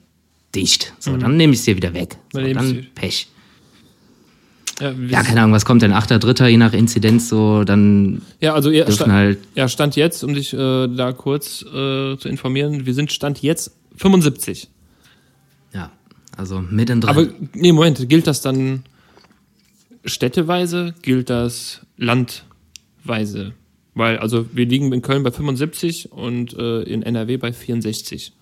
[0.55, 0.95] dicht.
[0.99, 2.17] So, dann nehme ich es dir wieder weg.
[2.33, 2.55] So, Mhm.
[2.55, 3.29] Dann Pech.
[4.81, 5.93] Ja, Ja, keine Ahnung, was kommt denn?
[5.93, 9.97] Achter, Dritter, je nach Inzidenz so, dann ja, also ihr dürfen sta halt, ja, Stand
[9.97, 14.69] jetzt, um dich äh, da kurz äh, zu informieren, wir sind Stand jetzt 75.
[15.73, 15.91] ja,
[16.37, 17.09] also mittendrin.
[17.09, 18.85] Aber nee, Moment, gilt das dann
[20.05, 20.95] städteweise?
[21.03, 23.53] Gilt das landweise?
[23.95, 28.33] Weil, also wir liegen in Köln bei 75 und äh, in NRW bei 64.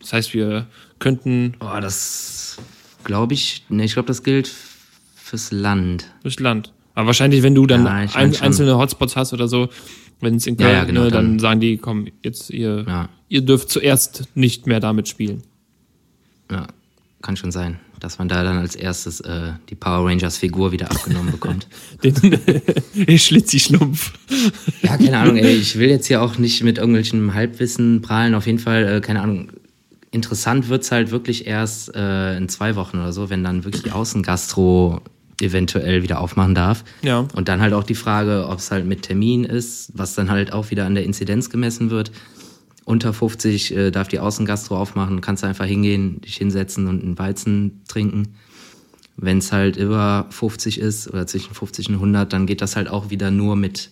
[0.00, 0.66] Das heißt, wir
[0.98, 2.56] könnten oh, das
[3.04, 4.50] glaube ich, ne, ich glaube, das gilt
[5.32, 6.04] fürs Land.
[6.22, 6.72] durchs Land.
[6.94, 9.70] Aber wahrscheinlich, wenn du dann Ja, ich mein ein, einzelne Hotspots hast oder so,
[10.20, 12.84] wenn es in Ja, Köln, ja, genau, ne, dann, dann- sagen die, komm, jetzt ihr,
[12.86, 13.08] Ja.
[13.30, 15.42] ihr dürft zuerst nicht mehr damit spielen.
[16.50, 16.66] Ja,
[17.22, 20.90] kann schon sein, dass man da dann als erstes äh, die Power Rangers Figur wieder
[20.90, 21.66] abgenommen bekommt.
[22.04, 22.14] Den,
[22.94, 24.12] den Schlitzi-Schlumpf.
[24.82, 28.34] ja, keine Ahnung, ey, ich will jetzt hier auch nicht mit irgendwelchen Halbwissen prahlen.
[28.34, 29.50] Auf jeden Fall, äh, keine Ahnung.
[30.10, 33.92] Interessant wird's halt wirklich erst äh, in zwei Wochen oder so, wenn dann wirklich die
[33.92, 35.00] Außengastro
[35.42, 36.84] eventuell wieder aufmachen darf.
[37.02, 37.26] Ja.
[37.34, 40.52] Und dann halt auch die Frage, ob es halt mit Termin ist, was dann halt
[40.52, 42.12] auch wieder an der Inzidenz gemessen wird.
[42.84, 47.18] Unter 50 äh, darf die Außengastro aufmachen, kannst du einfach hingehen, dich hinsetzen und einen
[47.18, 48.34] Weizen trinken.
[49.16, 52.88] Wenn es halt über 50 ist oder zwischen 50 und 100, dann geht das halt
[52.88, 53.90] auch wieder nur mit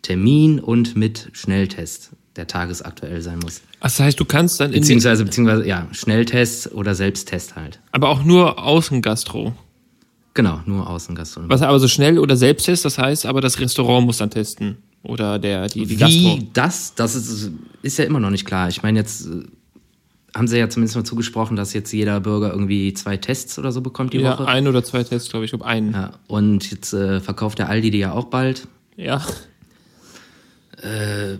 [0.00, 3.60] Termin und mit Schnelltest, der tagesaktuell sein muss.
[3.78, 7.80] Ach, Das heißt, du kannst dann in, Beziehungsweise, beziehungsweise, ja, Schnelltest oder Selbsttest halt.
[7.92, 9.54] aber auch nur Außengastro.
[10.34, 11.42] Genau, nur Außengastro.
[11.46, 14.78] Was aber so schnell oder Selbsttest, das heißt, aber das Restaurant muss dann testen.
[15.02, 16.36] Oder der, die, die Gastro.
[16.38, 17.50] Wie das, das ist,
[17.82, 18.68] ist ja immer noch nicht klar.
[18.68, 19.42] Ich meine, jetzt äh,
[20.34, 23.80] haben sie ja zumindest mal zugesprochen, dass jetzt jeder Bürger irgendwie zwei Tests oder so
[23.80, 24.46] bekommt die Ja, Woche.
[24.46, 25.50] ein oder zwei Tests, glaube ich.
[25.50, 25.92] Glaube, einen.
[25.92, 28.68] Ja, und jetzt äh, verkauft der Aldi die ja auch bald.
[28.96, 29.20] Ja.
[30.82, 31.38] Äh,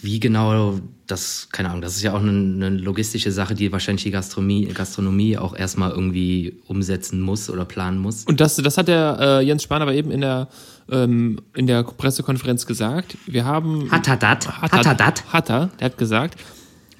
[0.00, 4.04] wie genau das, keine Ahnung, das ist ja auch eine, eine logistische Sache, die wahrscheinlich
[4.04, 8.24] die Gastronomie, Gastronomie auch erstmal irgendwie umsetzen muss oder planen muss.
[8.24, 10.48] Und das, das hat der äh, Jens Spahn aber eben in der,
[10.90, 13.18] ähm, in der Pressekonferenz gesagt.
[13.26, 13.90] Wir haben.
[13.90, 14.48] Hat er dat?
[14.62, 15.24] Hat, Hat er dat?
[15.30, 15.70] Hat er.
[15.78, 16.40] Der hat gesagt,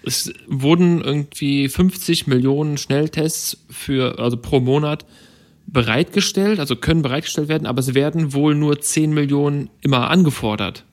[0.02, 5.06] es wurden irgendwie 50 Millionen Schnelltests für, also pro Monat
[5.66, 10.84] bereitgestellt, also können bereitgestellt werden, aber es werden wohl nur 10 Millionen immer angefordert.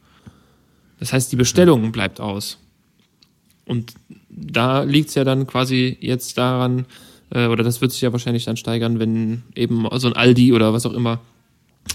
[1.00, 2.58] Das heißt, die Bestellung bleibt aus.
[3.66, 3.94] Und
[4.30, 6.86] da liegt es ja dann quasi jetzt daran,
[7.32, 10.74] äh, oder das wird sich ja wahrscheinlich dann steigern, wenn eben so ein Aldi oder
[10.74, 11.20] was auch immer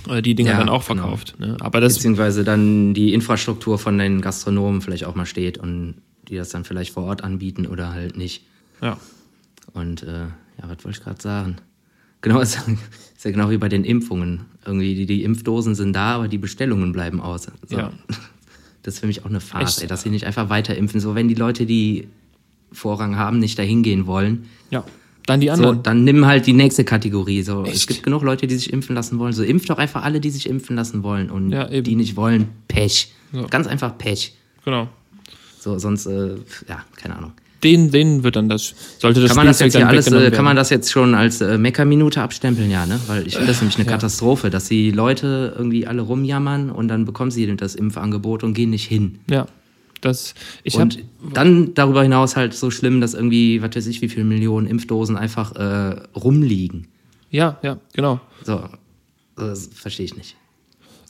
[0.09, 1.03] äh, die Dinger Ja, dann auch genau.
[1.03, 1.35] verkauft.
[1.38, 1.57] Ne?
[1.61, 5.95] Aber das, Beziehungsweise dann die Infrastruktur von den Gastronomen vielleicht auch mal steht und
[6.29, 8.45] die das dann vielleicht vor Ort anbieten oder halt nicht.
[8.81, 8.99] ja.
[9.75, 10.27] Und äh,
[10.59, 11.57] ja, was wollte ich gerade sagen?
[12.21, 12.57] Genau, ist,
[13.17, 14.43] ist ja genau wie bei den Impfungen.
[14.67, 17.49] Irgendwie die, die Impfdosen sind da, aber die Bestellungen bleiben aus.
[17.69, 17.77] So.
[17.77, 17.93] Ja.
[18.83, 21.01] Das ist für mich auch eine Farce, ey, dass sie nicht einfach weiter impfen.
[21.01, 22.09] So, wenn die Leute, die
[22.73, 24.85] Vorrang haben, nicht dahin gehen wollen, ja.
[25.27, 25.83] Dann die so, anderen.
[25.85, 27.42] dann nimm halt die nächste Kategorie.
[27.42, 29.33] So, es gibt genug Leute, die sich impfen lassen wollen.
[29.33, 31.31] So, impft doch einfach alle, die sich impfen lassen wollen.
[31.31, 33.12] Und Ja, die nicht wollen, Pech.
[33.33, 33.47] Ja.
[33.47, 34.35] Ganz einfach Pech.
[34.64, 34.88] genau.
[35.61, 36.35] So, sonst, äh,
[36.68, 37.33] ja, keine Ahnung.
[37.62, 40.33] Denen, denen wird dann das, sollte das kann man das Spielzeug jetzt hier dann alles,
[40.33, 40.57] äh, kann man werden.
[40.57, 42.98] das jetzt schon als äh, Meckerminute abstempeln, ja, ne?
[43.07, 47.05] Weil ich finde das nämlich eine Katastrophe, dass die Leute irgendwie alle rumjammern und dann
[47.05, 49.20] bekommen sie das Impfangebot und gehen nicht hin.
[49.31, 49.46] Ja,
[50.03, 50.98] das, ich Und
[51.33, 55.16] dann darüber hinaus halt so schlimm, dass irgendwie, was weiß ich, wie viele Millionen Impfdosen
[55.16, 56.88] einfach äh, rumliegen.
[57.31, 58.20] ja, ja, genau.
[58.42, 58.64] So,
[59.37, 60.37] das verstehe ich nicht.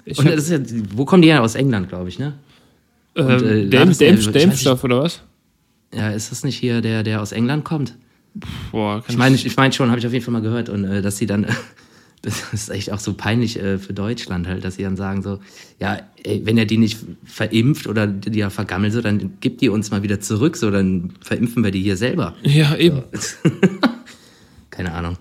[0.04, 2.34] Ich Und hab, das ist ja, wo kommen die ja aus England, glaube ich, ne?
[3.14, 5.22] äh, und, äh, der, Impfstoff oder was?
[5.94, 7.94] Ja, ist das nicht hier der, der aus England kommt?
[8.70, 10.68] Boah, kann Ich meine, ich, ich meine schon, habe ich auf jeden Fall mal gehört.
[10.68, 11.46] Und äh, dass sie dann,
[12.22, 15.40] das ist echt auch so peinlich äh, für Deutschland halt, dass sie dann sagen so,
[15.78, 19.68] ja, ey, wenn ihr die nicht verimpft oder die ja vergammelt, so, dann gibt die
[19.68, 22.35] uns mal wieder zurück, so, dann verimpfen wir die hier selber.
[22.42, 23.02] Ja, eben.
[24.70, 25.18] Keine Ahnung.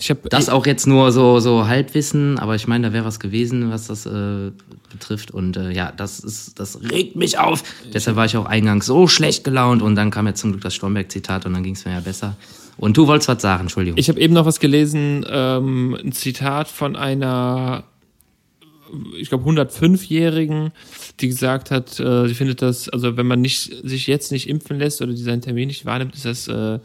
[0.00, 3.20] Ich habe Das auch jetzt nur so, so Halbwissen, aber ich meine, da wäre was
[3.20, 4.50] gewesen, was das äh,
[4.90, 5.30] betrifft.
[5.30, 7.62] Und äh, ja, das ist, das regt mich auf.
[7.92, 10.74] Deshalb war ich auch eingangs so schlecht gelaunt und dann kam ja zum Glück das
[10.74, 12.36] Stromberg-Zitat und dann ging es mir ja besser.
[12.78, 13.98] Und du wolltest was sagen, Entschuldigung.
[13.98, 17.84] Ich habe eben noch was gelesen, ähm, ein Zitat von einer,
[19.18, 20.72] ich glaube, 105-Jährigen,
[21.20, 24.78] die gesagt hat, äh, sie findet das, also wenn man nicht, sich jetzt nicht impfen
[24.78, 26.78] lässt oder seinen Termin nicht wahrnimmt, ist das, äh,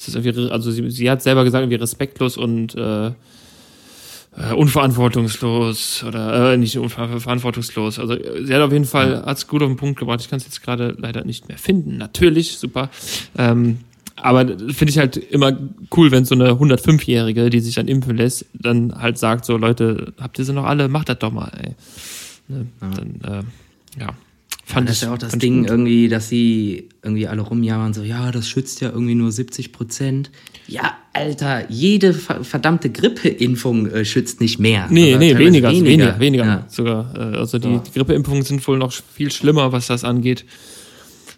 [0.00, 6.04] ist das irgendwie, also sie, sie hat selber gesagt, irgendwie respektlos und äh, äh, unverantwortungslos
[6.04, 7.98] oder äh, nicht unver verantwortungslos.
[7.98, 10.20] Also äh, sie hat auf jeden Fall, hat's gut auf den Punkt gebracht.
[10.20, 11.98] Ich kann es jetzt gerade leider nicht mehr finden.
[11.98, 12.88] Natürlich, super.
[13.36, 13.80] Ähm,
[14.16, 15.56] aber finde ich halt immer
[15.96, 20.12] cool, wenn so eine 105-Jährige, die sich dann impfen lässt, dann halt sagt so, Leute,
[20.20, 20.88] habt ihr sie noch alle?
[20.88, 21.74] Macht das doch mal, ey.
[22.48, 22.66] Ne?
[22.80, 24.14] Dann, äh, ja.
[24.72, 25.70] Fand Das ist ja auch das Ding gut.
[25.70, 30.30] irgendwie, dass sie irgendwie alle rumjammern, so, ja, das schützt ja irgendwie nur 70 Prozent.
[30.68, 34.86] Ja, Alter, jede ver- verdammte Grippeimpfung äh, schützt nicht mehr.
[34.90, 36.66] Nee, nee, teilweise weniger, weniger, weniger, Ja.
[36.68, 37.12] sogar.
[37.16, 37.82] Äh, also die, So.
[37.86, 40.44] die Grippeimpfungen sind wohl noch viel schlimmer, was das angeht.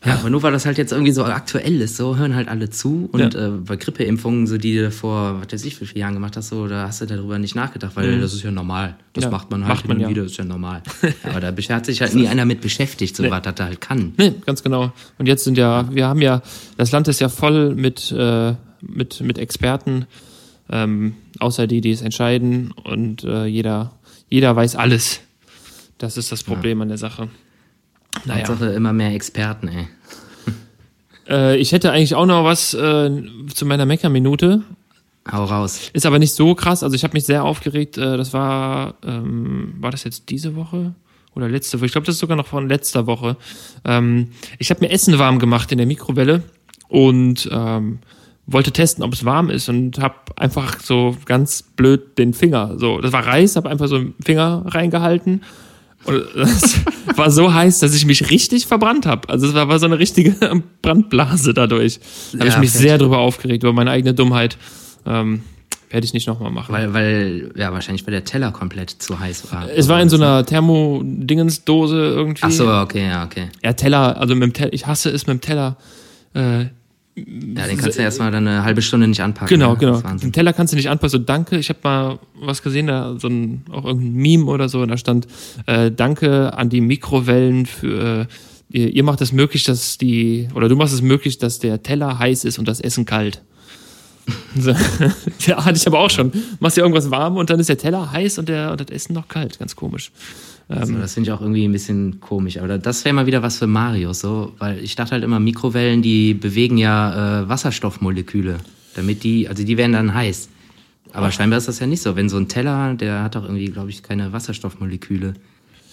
[0.05, 2.69] Ja, aber nur weil das halt jetzt irgendwie so aktuell ist, so hören halt alle
[2.71, 3.09] zu.
[3.13, 3.47] Und Ja.
[3.47, 6.49] äh, bei Grippeimpfungen, so die du vor, was weiß ich, wie viele Jahren gemacht hast,
[6.49, 8.97] so, da hast du darüber nicht nachgedacht, weil das ist ja normal.
[9.13, 10.09] Das Ja, macht man halt macht man ja.
[10.09, 10.83] wieder, ist ja normal.
[11.23, 14.13] aber da hat sich halt nie einer mit beschäftigt, so was das da halt kann.
[14.17, 14.93] Nee, ganz genau.
[15.19, 16.43] Und jetzt sind ja, wir haben ja,
[16.77, 20.07] das Land ist ja voll mit, äh, mit, mit Experten,
[20.69, 22.73] ähm, außer die, die es entscheiden.
[22.73, 23.93] Und äh, jeder,
[24.29, 25.21] jeder weiß alles.
[25.99, 27.29] Das ist das Problem an der Sache.
[28.25, 28.49] Naja.
[28.49, 29.89] Hauptsache immer mehr Experten, ey.
[31.29, 33.11] Äh, ich hätte eigentlich auch noch was äh,
[33.55, 34.63] zu meiner Mecker-Minute.
[35.31, 35.91] Hau raus.
[35.93, 36.83] Ist aber nicht so krass.
[36.83, 37.97] Also ich habe mich sehr aufgeregt.
[37.97, 40.95] Äh, das war, ähm, war das jetzt diese Woche
[41.35, 41.87] oder letzte Woche?
[41.87, 43.37] Ich glaube, das ist sogar noch von letzter Woche.
[43.85, 46.43] Ähm, ich habe mir Essen warm gemacht in der Mikrowelle
[46.89, 48.01] und ähm,
[48.47, 53.01] wollte testen, ob es warm ist und habe einfach so ganz blöd den Finger, so,
[53.01, 55.43] das war Reis, habe einfach so den Finger reingehalten
[56.05, 56.81] und das
[57.17, 59.29] war so heiß, dass ich mich richtig verbrannt habe.
[59.29, 60.33] Also es war, war so eine richtige
[60.83, 62.01] Brandblase dadurch.
[62.33, 64.57] Da habe Ja, ich mich sehr drüber aufgeregt, über meine eigene Dummheit.
[65.07, 65.43] Ähm,
[65.91, 66.73] werde ich nicht nochmal machen.
[66.73, 69.69] Weil, weil, ja, wahrscheinlich, weil der Teller komplett zu heiß war.
[69.77, 72.43] es war in so einer Thermodingensdose irgendwie.
[72.45, 73.49] Ach so, okay, ja, okay.
[73.63, 75.77] Ja, Teller, also mit dem Teller, ich hasse es mit dem Teller.
[76.35, 76.67] Äh,
[77.15, 79.49] Ja, den kannst du erstmal dann eine halbe Stunde nicht anpacken.
[79.49, 80.01] genau, genau.
[80.01, 80.23] Das.
[80.23, 81.21] Den Teller kannst du nicht anpassen.
[81.21, 81.59] So, danke.
[81.59, 84.97] Ich habe mal was gesehen, da so ein, auch irgendein Meme oder so, und da
[84.97, 85.27] stand,
[85.67, 88.27] äh, danke an die Mikrowellen für, äh,
[88.71, 92.19] ihr, ihr macht es möglich, dass die, oder du machst es möglich, dass der Teller
[92.19, 93.43] heiß ist und das Essen kalt.
[94.59, 94.71] So.
[95.47, 96.33] ja, hatte ich aber auch schon.
[96.61, 99.13] Machst dir irgendwas warm und dann ist der Teller heiß und, der, und das Essen
[99.13, 99.59] noch kalt.
[99.59, 100.13] Ganz komisch.
[100.69, 102.59] Also, das finde ich auch irgendwie ein bisschen komisch.
[102.59, 106.03] Aber das wäre mal wieder was für Marius, so, weil ich dachte halt immer, Mikrowellen,
[106.03, 108.59] die bewegen ja äh, Wasserstoffmoleküle,
[108.95, 110.49] damit die, also die werden dann heiß.
[111.13, 112.17] Aber scheinbar ist das ja nicht so.
[112.17, 115.35] Wenn so ein Teller, der hat doch irgendwie, glaube ich, keine Wasserstoffmoleküle,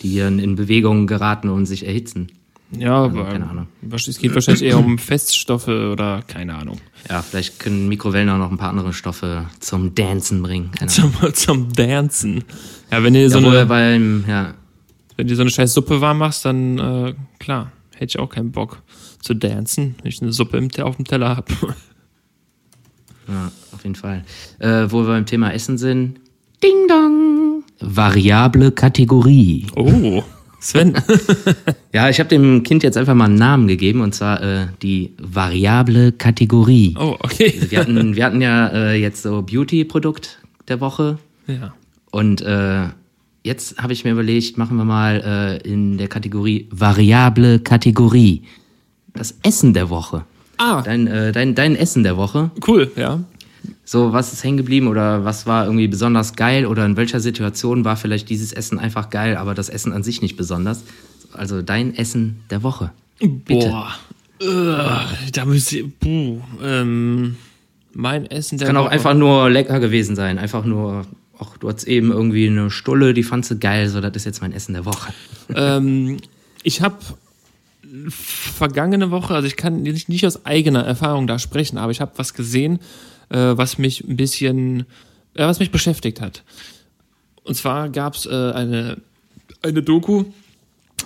[0.01, 2.27] die dann in Bewegung geraten und sich erhitzen.
[2.71, 3.67] Ja, aber keine Ahnung.
[3.91, 6.79] es geht wahrscheinlich eher um Feststoffe oder keine Ahnung.
[7.09, 10.69] Ja, vielleicht können Mikrowellen auch noch ein paar andere Stoffe zum Dancen bringen.
[10.87, 12.43] Zum, zum Dancen.
[12.91, 14.53] Ja, wenn so Ja, wir eine, beim, ja,
[15.19, 18.53] wenn du so eine scheiß Suppe warm machst, dann äh, klar, hätte ich auch keinen
[18.53, 18.81] Bock
[19.21, 21.49] zu dancen, wenn ich eine Suppe im, auf dem Teller hab.
[23.27, 24.23] Ja, auf jeden Fall.
[24.57, 26.19] Äh, wo wir beim Thema Essen sind.
[26.63, 27.63] Ding dong.
[27.79, 29.67] Variable Kategorie.
[29.75, 30.23] Oh,
[30.59, 30.95] Sven.
[31.93, 35.13] Ja, ich habe dem Kind jetzt einfach mal einen Namen gegeben und zwar äh, die
[35.19, 36.95] variable Kategorie.
[36.97, 37.53] Oh, okay.
[37.69, 41.75] Wir hatten, wir hatten ja äh, jetzt so Beauty-Produkt der Woche Ja.
[42.09, 42.87] und äh,
[43.43, 48.43] jetzt habe ich mir überlegt, machen wir mal äh, in der Kategorie variable Kategorie
[49.13, 50.25] das Essen der Woche.
[50.57, 52.51] Ah, Dein, äh, dein, dein Essen der Woche.
[52.67, 53.19] cool, ja.
[53.85, 57.85] So, was ist hängen geblieben oder was war irgendwie besonders geil oder in welcher Situation
[57.85, 60.83] war vielleicht dieses Essen einfach geil, aber das Essen an sich nicht besonders?
[61.33, 62.91] Also dein Essen der Woche.
[63.19, 63.69] Bitte.
[63.69, 63.91] Boah.
[64.41, 67.35] Äh, da müsste puh, ähm,
[67.93, 68.91] mein Essen der Kann auch Woche.
[68.91, 70.37] einfach nur lecker gewesen sein.
[70.37, 71.05] Einfach nur,
[71.39, 74.41] ach, du hattest eben irgendwie eine Stulle, die fandst du geil, so, das ist jetzt
[74.41, 75.13] mein Essen der Woche.
[75.55, 76.17] Ähm,
[76.61, 76.99] ich habe
[78.09, 82.11] vergangene Woche, also ich kann nicht, nicht aus eigener Erfahrung da sprechen, aber ich habe
[82.17, 82.77] was gesehen,
[83.29, 84.81] äh, was mich ein bisschen,
[85.33, 86.43] äh, was mich beschäftigt hat.
[87.43, 88.97] Und zwar gab es äh, eine,
[89.63, 90.25] eine Doku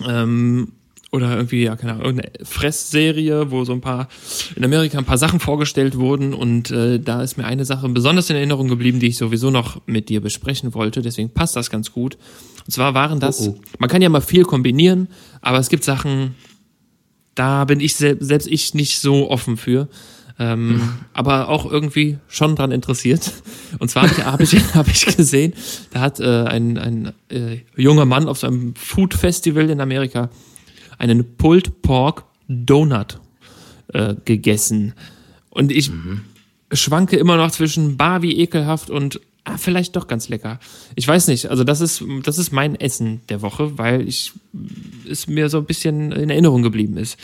[0.05, 0.73] ähm,
[1.13, 4.07] oder irgendwie, ja, keine Ahnung, irgendeine Fressserie, wo so ein paar,
[4.55, 8.31] in Amerika ein paar Sachen vorgestellt wurden und äh, da ist mir eine Sache besonders
[8.31, 11.91] in Erinnerung geblieben, die ich sowieso noch mit dir besprechen wollte, deswegen passt das ganz
[11.91, 12.17] gut.
[12.65, 13.61] Und zwar waren das, Oh, oh.
[13.77, 15.07] man kann ja mal viel kombinieren,
[15.41, 16.33] aber es gibt Sachen,
[17.35, 19.89] da bin ich sel selbst ich nicht so offen für.
[20.39, 20.81] Ähm,
[21.13, 23.31] aber auch irgendwie schon dran interessiert.
[23.77, 25.53] Und zwar habe ich, hab ich gesehen,
[25.91, 30.31] da hat äh, ein, ein äh, junger Mann auf so einem Food Festival in Amerika
[31.03, 33.19] einen Pulled Pork Donut
[33.93, 34.93] äh, gegessen.
[35.49, 35.91] Und ich
[36.71, 40.59] schwanke immer noch zwischen bar wie ekelhaft und ah, vielleicht doch ganz lecker.
[40.95, 44.31] Ich weiß nicht, also das ist, das ist mein Essen der Woche, weil ich
[45.09, 47.17] es mir so ein bisschen in Erinnerung geblieben ist.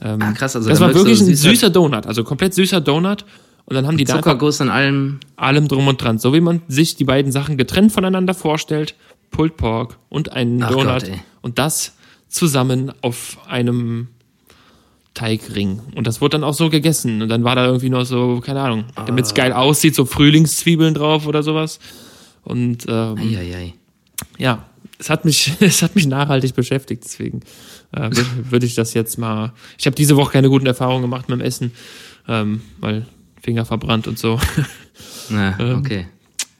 [0.00, 3.24] Ähm, Ah, krass, also das da war wirklich ein süßer- Donut, also komplett süßer Donut.
[3.66, 5.20] Und dann haben die da Zuckerguss in allem.
[5.36, 6.18] allem drum und dran.
[6.18, 8.94] So wie man sich die beiden Sachen getrennt voneinander vorstellt,
[9.30, 11.04] Pulled Pork und einen Ach Donut.
[11.04, 11.10] Gott,
[11.42, 11.94] und das
[12.28, 14.08] zusammen auf einem
[15.14, 15.80] Teigring.
[15.94, 17.22] Und das wurde dann auch so gegessen.
[17.22, 19.28] Und dann war da irgendwie noch so, keine Ahnung, damit Ah.
[19.28, 21.78] es geil aussieht, so Frühlingszwiebeln drauf oder sowas.
[22.42, 23.16] Und ähm,
[24.38, 24.64] ja,
[24.98, 27.40] es hat mich, es hat mich nachhaltig beschäftigt, deswegen
[27.92, 29.52] äh, würde würd ich das jetzt mal.
[29.78, 31.72] Ich habe diese Woche keine guten Erfahrungen gemacht mit dem Essen,
[32.28, 33.06] ähm, weil
[33.40, 34.40] Finger verbrannt und so.
[35.30, 36.06] Na, Ähm, okay.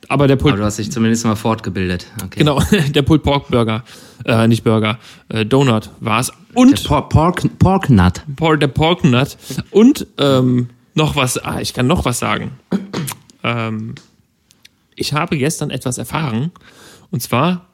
[0.08, 2.06] Aber der Aber Pulled, du hast dich zumindest mal fortgebildet.
[2.22, 2.40] Okay.
[2.40, 2.60] genau,
[2.94, 3.84] der Pulled Pork Burger,
[4.24, 6.26] äh, nicht Burger, äh, Donut war es.
[6.28, 8.22] Der Und Por Pork, Pork Nut.
[8.36, 9.36] Por der Pork Nut.
[9.70, 12.52] Und ähm, noch was, ah, ich kann noch was sagen.
[13.42, 13.94] Ähm,
[14.96, 16.52] ich habe gestern etwas erfahren.
[17.10, 17.66] Und zwar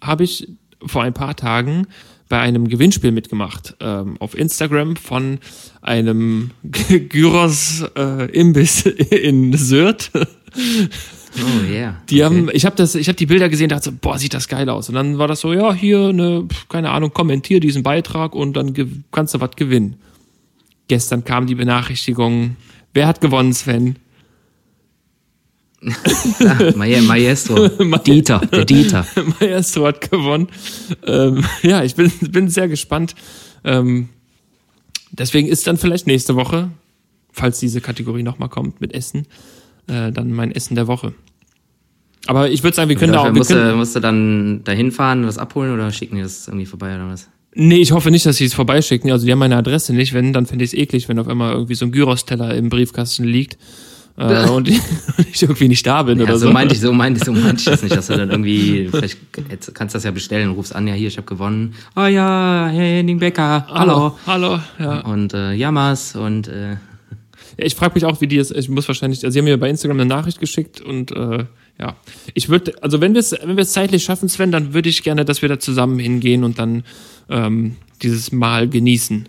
[0.00, 0.48] habe ich
[0.84, 1.86] vor ein paar Tagen
[2.28, 5.40] bei einem Gewinnspiel mitgemacht ähm, auf Instagram von
[5.82, 10.10] einem Gyros äh, Imbiss in Sürth.
[11.36, 11.96] Oh yeah.
[12.08, 12.24] Die okay.
[12.24, 14.68] haben, ich habe das, ich habe die Bilder gesehen, dachte so, boah, sieht das geil
[14.68, 14.88] aus.
[14.88, 18.54] Und dann war das so, ja, hier eine, pf, keine Ahnung, kommentier diesen Beitrag und
[18.54, 18.74] dann
[19.12, 19.96] kannst du was gewinnen.
[20.88, 22.56] Gestern kam die Benachrichtigung,
[22.94, 23.96] wer hat gewonnen, Sven?
[26.74, 27.68] Ma- Maestro.
[28.06, 29.06] Dieter, der Dieter.
[29.40, 30.48] Maestro hat gewonnen.
[31.06, 33.14] Ähm, ja, ich bin, bin sehr gespannt.
[33.64, 34.08] Ähm,
[35.12, 36.70] deswegen ist dann vielleicht nächste Woche,
[37.32, 39.26] falls diese Kategorie nochmal kommt mit Essen,
[39.90, 41.12] äh, dann mein Essen der Woche.
[42.26, 43.32] Aber ich würde sagen, wir können da auch.
[43.32, 46.48] Musst, können, du, musst du dann dahin fahren und das abholen oder schicken die das
[46.48, 47.28] irgendwie vorbei oder was?
[47.54, 49.10] Nee, ich hoffe nicht, dass sie es vorbeischicken.
[49.10, 50.12] Also die haben meine Adresse nicht.
[50.12, 53.24] Wenn, dann fände ich es eklig, wenn auf einmal irgendwie so ein Gyros-Teller im Briefkasten
[53.24, 53.58] liegt
[54.16, 54.80] äh, und ich,
[55.16, 56.52] und ich irgendwie nicht da bin Ja, oder so so.
[56.52, 59.18] meinte ich, so meinte ich, so meinte ich das nicht, dass du dann irgendwie, vielleicht
[59.50, 61.74] jetzt kannst du das ja bestellen, rufst an, ja hier, ich habe gewonnen.
[61.96, 64.16] Oh ja, Herr Henning Becker, hallo.
[64.26, 65.00] Hallo, ja.
[65.00, 66.76] Und äh, Jammers und äh,
[67.64, 69.70] ich frage mich auch, wie die es, ich muss wahrscheinlich, also sie haben mir bei
[69.70, 71.44] Instagram eine Nachricht geschickt und äh,
[71.78, 71.96] ja.
[72.34, 75.02] Ich würde, also wenn wir es wenn wir es zeitlich schaffen, Sven, dann würde ich
[75.02, 76.84] gerne, dass wir da zusammen hingehen und dann
[77.28, 79.28] ähm, dieses Mal genießen.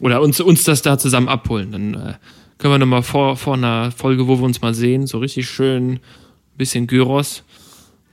[0.00, 1.70] Oder uns, uns das da zusammen abholen.
[1.70, 2.14] Dann äh,
[2.58, 6.00] können wir nochmal vor, vor einer Folge, wo wir uns mal sehen, so richtig schön
[6.56, 7.44] bisschen Gyros.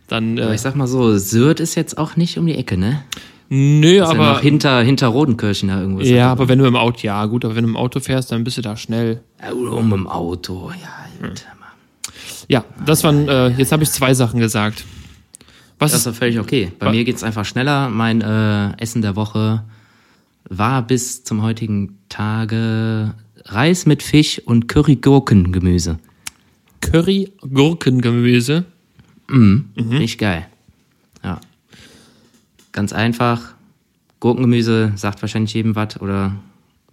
[0.07, 3.03] Dann, äh, ich sag mal so, Syrt ist jetzt auch nicht um die Ecke, ne?
[3.49, 4.33] Nö, Ist ja aber.
[4.33, 6.01] noch hinter, hinter Rodenkirchen da irgendwo.
[6.01, 6.31] Ja, das.
[6.31, 8.57] aber wenn du im Auto, ja gut, aber wenn du im Auto fährst, dann bist
[8.57, 9.21] du da schnell.
[9.41, 11.45] Ja, Um im Auto, ja, gut.
[12.47, 14.83] Ja, das waren, äh, jetzt habe ich zwei Sachen gesagt.
[15.77, 16.71] Was Das ist, völlig okay.
[16.79, 17.89] Bei mir geht's einfach schneller.
[17.89, 19.63] Mein äh, Essen der Woche
[20.49, 23.13] war bis zum heutigen Tage
[23.45, 25.99] Reis mit Fisch und Curry-Gurkengemüse.
[26.81, 28.65] Curry Gurkengemüse.
[29.29, 29.69] Mhm.
[29.77, 30.47] Richtig geil.
[32.71, 33.53] Ganz einfach.
[34.19, 36.35] Gurkengemüse sagt wahrscheinlich jedem was oder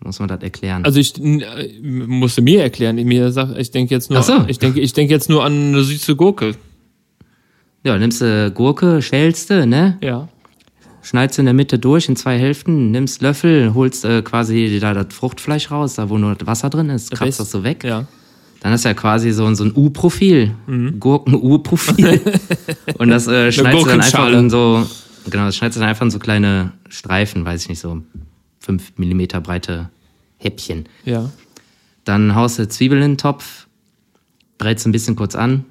[0.05, 0.85] muss man das erklären?
[0.85, 4.45] Also ich äh, musste mir erklären, mir sagt, ich denke jetzt nur, so.
[4.47, 6.55] ich denke, ich denke jetzt nur an eine süße Gurke.
[7.83, 9.99] ja, nimmst du Gurke, schälst du, ne?
[10.03, 10.29] Ja.
[11.03, 15.07] Schneidest in der Mitte durch in zwei Hälften, nimmst Löffel, holst äh, quasi da das
[15.15, 17.85] Fruchtfleisch raus, da wo nur das Wasser drin ist, kratzt das so weg.
[17.85, 18.07] Ja.
[18.61, 20.53] Dann hast du ja quasi so, ein- so ein U-Profil,
[20.99, 22.21] Gurken-U-Profil.
[22.99, 24.85] Und das äh, schneidest du dann einfach in so,
[25.31, 28.03] genau, das schneidest du dann einfach in so kleine Streifen, weiß ich nicht, so
[28.61, 29.91] fünf Millimeter breite
[30.39, 30.89] Häppchen.
[31.05, 31.31] Ja.
[32.05, 33.67] Dann haust du Zwiebeln in den Topf,
[34.59, 35.65] brätst ein bisschen kurz an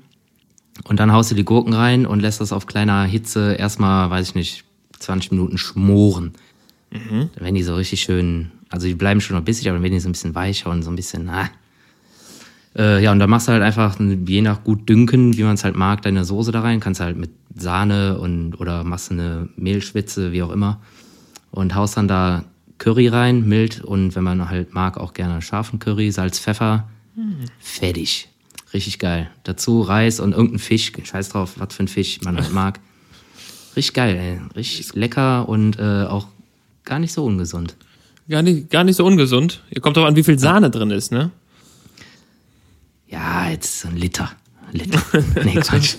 [0.84, 4.30] und dann haust du die Gurken rein und lässt das auf kleiner Hitze erstmal, weiß
[4.30, 4.64] ich nicht,
[5.00, 6.34] 20 Minuten schmoren.
[7.36, 9.94] Dann werden die so richtig schön Also die bleiben schon noch bissig, aber dann werden
[9.94, 11.50] die so ein bisschen weicher und so ein bisschen, na.
[12.76, 15.64] Äh, ja, und dann machst du halt einfach, je nach gut dünken, wie man es
[15.64, 16.80] halt mag, deine Soße da rein.
[16.80, 20.82] Kannst halt mit Sahne und oder machst eine Mehlschwitze, wie auch immer.
[21.52, 22.44] Und haust dann da
[22.78, 26.90] Curry rein, mild und wenn man halt mag, auch gerne scharfen Curry, Salz, Pfeffer.
[27.60, 28.28] Fertig.
[28.74, 29.30] Richtig geil.
[29.44, 30.92] Dazu Reis und irgendein Fisch.
[31.02, 32.82] Scheiß drauf, was für ein Fisch man halt mag.
[33.76, 34.40] Richtig geil, ey.
[34.56, 36.28] Richtig lecker und äh, auch
[36.84, 37.78] gar nicht so ungesund.
[38.28, 39.62] Gar nicht, gar nicht so ungesund.
[39.70, 41.32] Ihr kommt drauf an, wie viel Sahne drin ist, ne?
[43.08, 44.32] Ja, jetzt so ein Liter.
[44.72, 45.02] Liter.
[45.44, 45.96] Nee, Quatsch.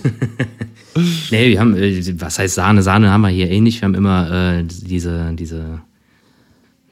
[1.31, 2.83] nee, wir haben, äh, was heißt Sahne?
[2.83, 3.81] Sahne haben wir hier eh nicht.
[3.81, 5.81] Wir haben immer äh, diese, diese,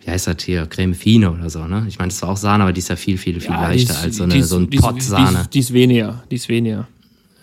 [0.03, 1.85] wie heißt das hier, Creme Fine oder so, ne?
[1.87, 3.93] Ich meine, das war auch Sahne, aber die ist ja viel, viel, viel Ja, leichter
[3.93, 5.41] die ist- als so, die eine, ist- so ein die ist- Pott Die Sahne.
[5.41, 6.23] ist, die ist weniger.
[6.31, 6.87] Die ist weniger.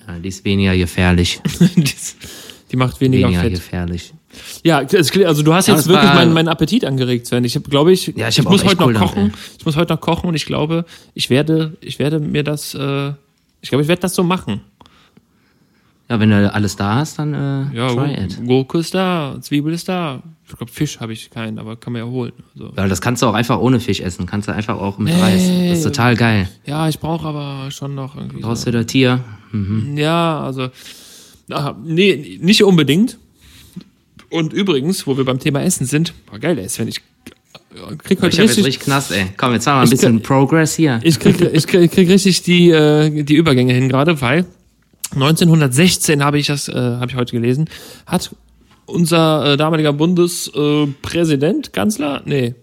[0.09, 1.41] Ja, die ist weniger gefährlich.
[1.77, 2.16] die, ist,
[2.73, 3.55] die macht weniger, Weniger Fett.
[3.55, 4.14] gefährlich.
[4.64, 7.45] Ja, also du hast Ja, jetzt wirklich war- meinen, meinen Appetit angeregt, Sven.
[7.45, 9.22] Ich habe, glaube ich, Ja, ich ich, muss heute noch cool damit, kochen.
[9.26, 9.33] ey.
[9.59, 13.12] Ich muss heute noch kochen und ich glaube, ich werde, ich werde mir das, äh,
[13.61, 14.61] ich glaube, ich werde das so machen.
[16.09, 18.39] Ja, wenn du alles da hast, dann äh, Ja, try it.
[18.47, 20.22] Gurke ist da, Zwiebel ist da.
[20.47, 22.33] Ich glaube, Fisch habe ich keinen, aber kann man ja holen.
[22.55, 22.72] Also.
[22.74, 24.26] Weil das kannst du auch einfach ohne Fisch essen.
[24.26, 25.43] Kannst du einfach auch mit Reis.
[25.68, 26.49] Das ist total geil.
[26.66, 28.43] Ja, ich brauche aber schon noch irgendwie.
[28.43, 28.70] Brauchst So.
[28.70, 29.20] du da Tier?
[29.53, 29.97] Mhm.
[29.97, 30.68] Ja, also,
[31.51, 33.16] ah, nee, nicht unbedingt.
[34.33, 38.18] Und übrigens, wo wir beim Thema Essen sind, war geil, ey, Sven, ich äh, krieg
[38.18, 39.26] Ich heute hab jetzt richtig, richtig Knast, ey.
[39.37, 41.01] Komm, jetzt haben wir ein Ich bisschen kann- Progress hier.
[41.03, 44.47] ich krieg, ich krieg, ich krieg richtig die, äh, die Übergänge hin gerade, weil
[45.14, 47.68] 1916 habe ich das, äh, habe ich heute gelesen,
[48.07, 48.35] hat
[48.87, 52.55] unser äh, damaliger Bundespräsident, äh, Kanzler, nee,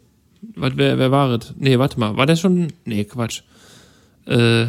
[0.55, 1.53] wat, wer, wer war es?
[1.57, 3.41] Nee, warte mal, war der schon, nee, Quatsch.
[4.26, 4.67] Äh,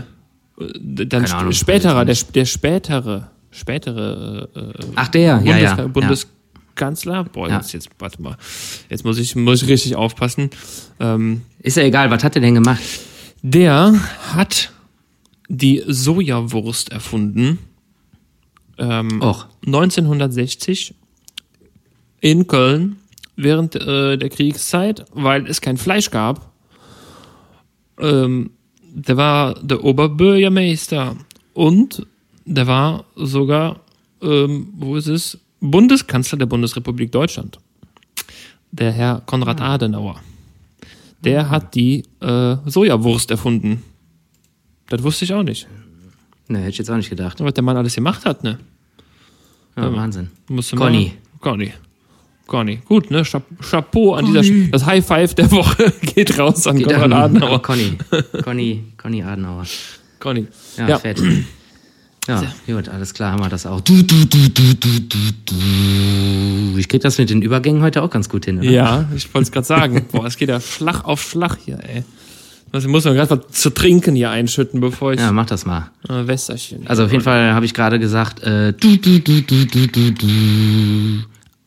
[0.59, 6.29] dann Keine Ahnung, späterer, der, der spätere, spätere äh, Ach, der, ja, Bundes ja.
[6.81, 7.25] Bundeskanzler.
[7.25, 7.57] Boah, Ja.
[7.59, 8.37] jetzt, jetzt, warte mal.
[8.89, 10.51] Jetzt muss ich, muss ich richtig aufpassen.
[10.99, 11.43] Ähm.
[11.61, 12.81] Ist ja egal, was hat er denn gemacht?
[13.43, 13.95] der
[14.35, 14.71] hat
[15.49, 17.59] die Sojawurst erfunden.
[18.77, 19.47] Ähm, Och.
[19.65, 20.95] 1960
[22.21, 22.97] in Köln
[23.37, 26.53] während äh, der Kriegszeit, weil es kein Fleisch gab.
[27.99, 28.51] Ähm,
[28.93, 31.17] der war der Oberbürgermeister
[31.55, 32.07] und
[32.45, 33.81] der war sogar,
[34.21, 37.59] ähm, wo ist es, Bundeskanzler der Bundesrepublik Deutschland.
[38.73, 40.21] Der Herr Konrad Adenauer.
[41.23, 43.83] Der hat die äh, Sojawurst erfunden.
[44.89, 45.67] Das wusste ich auch nicht.
[46.49, 47.41] Ne, hätte ich jetzt auch nicht gedacht.
[47.41, 48.59] Was der Mann alles gemacht hat, ne?
[49.77, 50.31] Ja, Wahnsinn.
[50.49, 51.13] Musste Conny.
[51.41, 51.73] Conny.
[52.47, 52.77] Conny.
[52.87, 53.23] Gut, ne?
[53.23, 57.05] Chap Chapeau an dieser Sch Das High Five der Woche geht raus an Geht Konrad
[57.05, 57.63] an- Adenauer.
[57.63, 57.97] Conny.
[58.43, 59.65] Conny, Conny Adenauer.
[60.19, 60.47] Conny.
[60.77, 60.99] Ja, Ja.
[60.99, 61.23] fett.
[62.29, 63.81] Ja, gut, alles klar, haben wir das auch.
[63.81, 66.79] Du, du, du, du, du, du, du.
[66.79, 68.71] Ich krieg das mit den Übergängen heute auch ganz gut hin, oder?
[68.71, 70.07] Ja, ich wollte es gerade sagen.
[70.13, 72.05] Boah, es geht ja Schlag auf Schlag hier, ey.
[72.73, 75.67] Also ich muss mir gerade was zu trinken hier einschütten, bevor ich Ja, mach das
[75.67, 75.91] mal.
[76.09, 76.87] äh, Wässerchen.
[76.87, 80.13] Also auf jeden Fall habe ich gerade gesagt, äh, du, du, du, du, du, du,
[80.13, 80.29] du.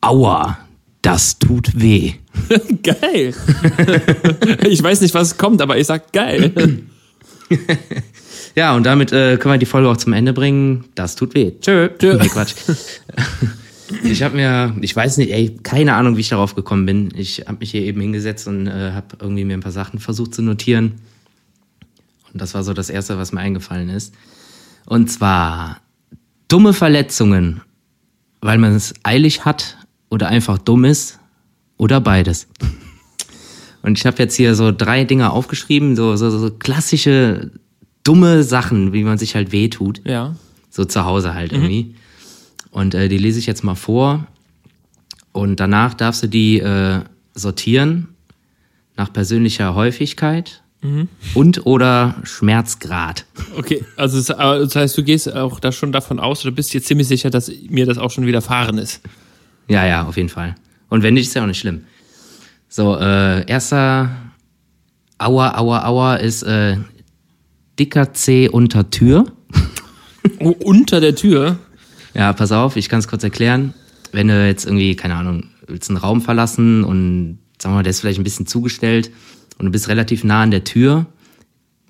[0.00, 0.56] Aua,
[1.02, 2.14] das tut weh.
[2.82, 3.34] geil.
[4.68, 6.52] ich weiß nicht, was kommt, aber ich sag geil.
[8.54, 10.84] Ja, und damit äh, können wir die Folge auch zum Ende bringen.
[10.94, 11.52] Das tut weh.
[11.60, 11.90] Tschö.
[11.98, 12.16] Tschö.
[12.20, 12.54] Nee, Quatsch.
[14.02, 17.10] Ich habe mir, ich weiß nicht, ey, keine Ahnung, wie ich darauf gekommen bin.
[17.16, 20.34] Ich habe mich hier eben hingesetzt und äh, habe irgendwie mir ein paar Sachen versucht
[20.34, 20.94] zu notieren.
[22.32, 24.14] Und das war so das Erste, was mir eingefallen ist.
[24.86, 25.80] Und zwar
[26.48, 27.60] dumme Verletzungen,
[28.40, 29.76] weil man es eilig hat
[30.08, 31.18] oder einfach dumm ist
[31.76, 32.48] oder beides.
[33.82, 37.50] Und ich habe jetzt hier so drei Dinge aufgeschrieben, so, so, so klassische
[38.04, 40.00] dumme Sachen, wie man sich halt wehtut.
[40.04, 40.36] Ja.
[40.70, 41.94] So zu Hause halt irgendwie.
[42.70, 44.26] Und äh, die lese ich jetzt mal vor.
[45.32, 47.00] Und danach darfst du die äh,
[47.34, 48.08] sortieren
[48.96, 50.62] nach persönlicher Häufigkeit
[51.32, 53.24] und oder Schmerzgrad.
[53.56, 56.82] Okay, also aber das heißt, du gehst auch da schon davon aus oder bist dir
[56.82, 59.00] ziemlich sicher, dass mir das auch schon widerfahren ist.
[59.66, 60.54] Ja, ja, auf jeden Fall.
[60.90, 61.84] Und wenn nicht, ist ja auch nicht schlimm.
[62.68, 64.10] So, äh, erster
[65.16, 66.76] Aua, Aua, Aua ist äh,
[67.78, 69.26] dicker C unter Tür.
[70.40, 71.58] Oh, unter der Tür.
[72.14, 73.74] Ja, pass auf, ich kann es kurz erklären.
[74.12, 77.90] Wenn du jetzt irgendwie, keine Ahnung, willst einen Raum verlassen und sagen wir mal, der
[77.90, 79.10] ist vielleicht ein bisschen zugestellt
[79.58, 81.06] und du bist relativ nah an der Tür,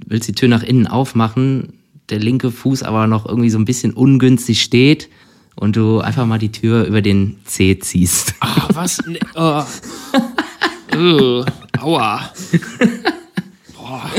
[0.06, 1.74] willst die Tür nach innen aufmachen,
[2.10, 5.08] der linke Fuß aber noch irgendwie so ein bisschen ungünstig steht
[5.56, 8.34] und du einfach mal die Tür über den C ziehst.
[8.40, 8.98] Ah, was?
[9.06, 9.62] Nee, oh.
[11.80, 12.32] Aua.
[13.74, 14.10] Boah.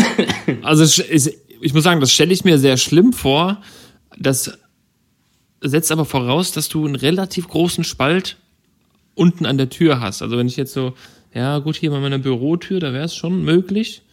[0.62, 1.32] Also es ist,
[1.66, 3.60] ich muss sagen, das stelle ich mir sehr schlimm vor.
[4.20, 4.52] Das
[5.62, 8.38] setzt aber voraus, dass du einen relativ großen Spalt
[9.16, 10.22] unten an der Tür hast.
[10.22, 10.94] Also wenn ich jetzt so
[11.34, 14.04] ja gut, hier bei meiner Bürotür, da wäre es schon möglich.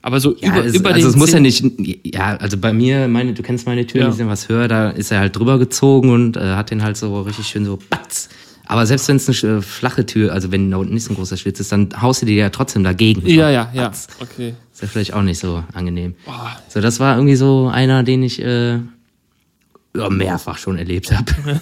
[0.00, 1.64] Aber so Ja, über, es, über also den es muss ja nicht,
[2.04, 4.10] ja, also bei mir, meine, du kennst meine Türen, Ja.
[4.10, 6.96] die sind was höher, da ist er halt drüber gezogen und äh, hat den halt
[6.96, 8.28] so richtig schön so batz.
[8.66, 11.16] Aber selbst wenn es eine äh, flache Tür, also wenn da unten nicht so ein
[11.16, 13.26] großer Schlitz ist, dann haust du dir ja trotzdem dagegen.
[13.26, 13.92] Ja, ja, ja.
[14.20, 14.54] Okay.
[14.72, 16.14] Ist ja vielleicht auch nicht so angenehm.
[16.24, 16.56] Boah.
[16.68, 18.74] So, das war irgendwie so einer, den ich äh,
[19.96, 21.32] ja, mehrfach schon erlebt habe.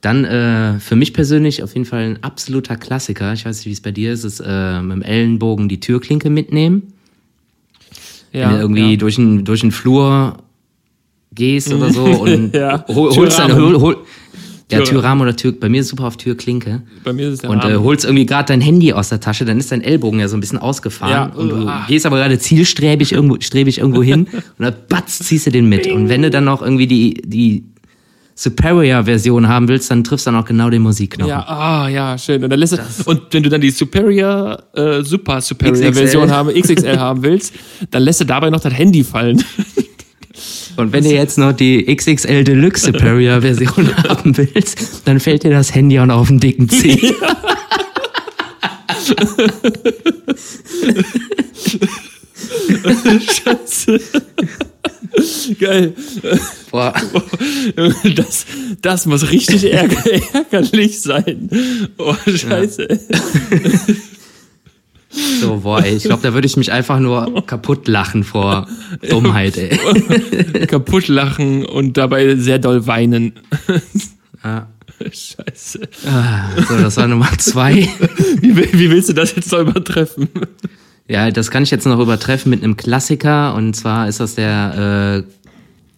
[0.00, 3.32] Dann äh, für mich persönlich auf jeden Fall ein absoluter Klassiker.
[3.32, 6.30] Ich weiß nicht, wie es bei dir ist, ist äh, mit dem Ellenbogen die Türklinke
[6.30, 6.92] mitnehmen.
[8.32, 8.96] Ja, wenn du irgendwie ja.
[8.96, 10.36] durch den durch den Flur
[11.32, 12.84] gehst oder so und Ja.
[12.88, 13.80] hol, holst dann Türrahmen.
[13.80, 13.96] hol, hol,
[14.70, 17.40] ja Tür- Türrahmen oder Tür bei mir ist super auf Türklinke Bei mir ist es
[17.40, 20.20] der und äh, holst irgendwie gerade dein Handy aus der Tasche, dann ist dein Ellbogen
[20.20, 21.84] ja so ein bisschen ausgefahren Ja, und du ah.
[21.88, 25.86] gehst aber gerade zielstrebig irgendwo strebig irgendwo hin und dann batz ziehst du den mit
[25.86, 27.64] und wenn du dann noch irgendwie die die
[28.38, 31.28] Superior Version haben willst, dann triffst du dann auch genau den Musikknopf.
[31.28, 32.44] Ja, ah, ja, schön.
[32.44, 35.92] Und, dann lässt du, und wenn du dann die Superior, äh, Super Superior XXL.
[35.92, 37.52] Version haben, XXL haben willst,
[37.90, 39.42] dann lässt du dabei noch das Handy fallen.
[40.78, 45.50] Und wenn du jetzt noch die XXL Deluxe Superior Version haben willst, dann fällt dir
[45.50, 46.96] das Handy auch noch auf den dicken Zeh.
[53.44, 54.00] Scheiße.
[55.58, 55.94] Geil.
[56.70, 56.94] Boah.
[58.14, 58.46] Das,
[58.80, 61.50] das muss richtig ärger, ärgerlich sein.
[61.98, 62.86] Oh, scheiße.
[65.10, 68.66] So, boah, ey, ich glaube, da würde ich mich einfach nur kaputt lachen vor
[69.08, 69.68] Dummheit, ey.
[70.66, 73.32] Kaputt lachen und dabei sehr doll weinen.
[74.44, 74.68] Ja.
[75.00, 75.80] Scheiße.
[76.06, 77.74] Ah, So, das war Nummer zwei.
[78.40, 80.28] Wie, wie willst du das jetzt noch übertreffen?
[81.08, 85.24] Ja, das kann ich jetzt noch übertreffen mit einem Klassiker und zwar ist das der
[85.26, 85.32] äh,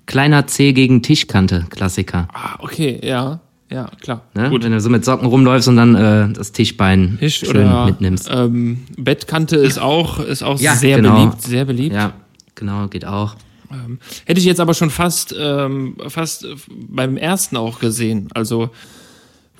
[0.06, 2.28] kleiner C gegen Tischkante Klassiker.
[2.32, 3.40] Ah, okay, ja.
[3.70, 4.22] Ja, klar.
[4.34, 4.50] Ne?
[4.50, 4.64] Gut.
[4.64, 8.28] Wenn du so mit Socken rumläufst und dann äh, das Tischbein Tisch schön oder mitnimmst.
[8.32, 11.14] Ähm, Bettkante ist auch, ist auch Ja, sehr genau.
[11.14, 11.94] beliebt, sehr beliebt.
[11.94, 12.12] Ja,
[12.56, 13.36] genau, geht auch.
[13.70, 16.44] Ähm, hätte ich jetzt aber schon fast, ähm, fast
[16.88, 18.28] beim ersten auch gesehen.
[18.34, 18.70] Also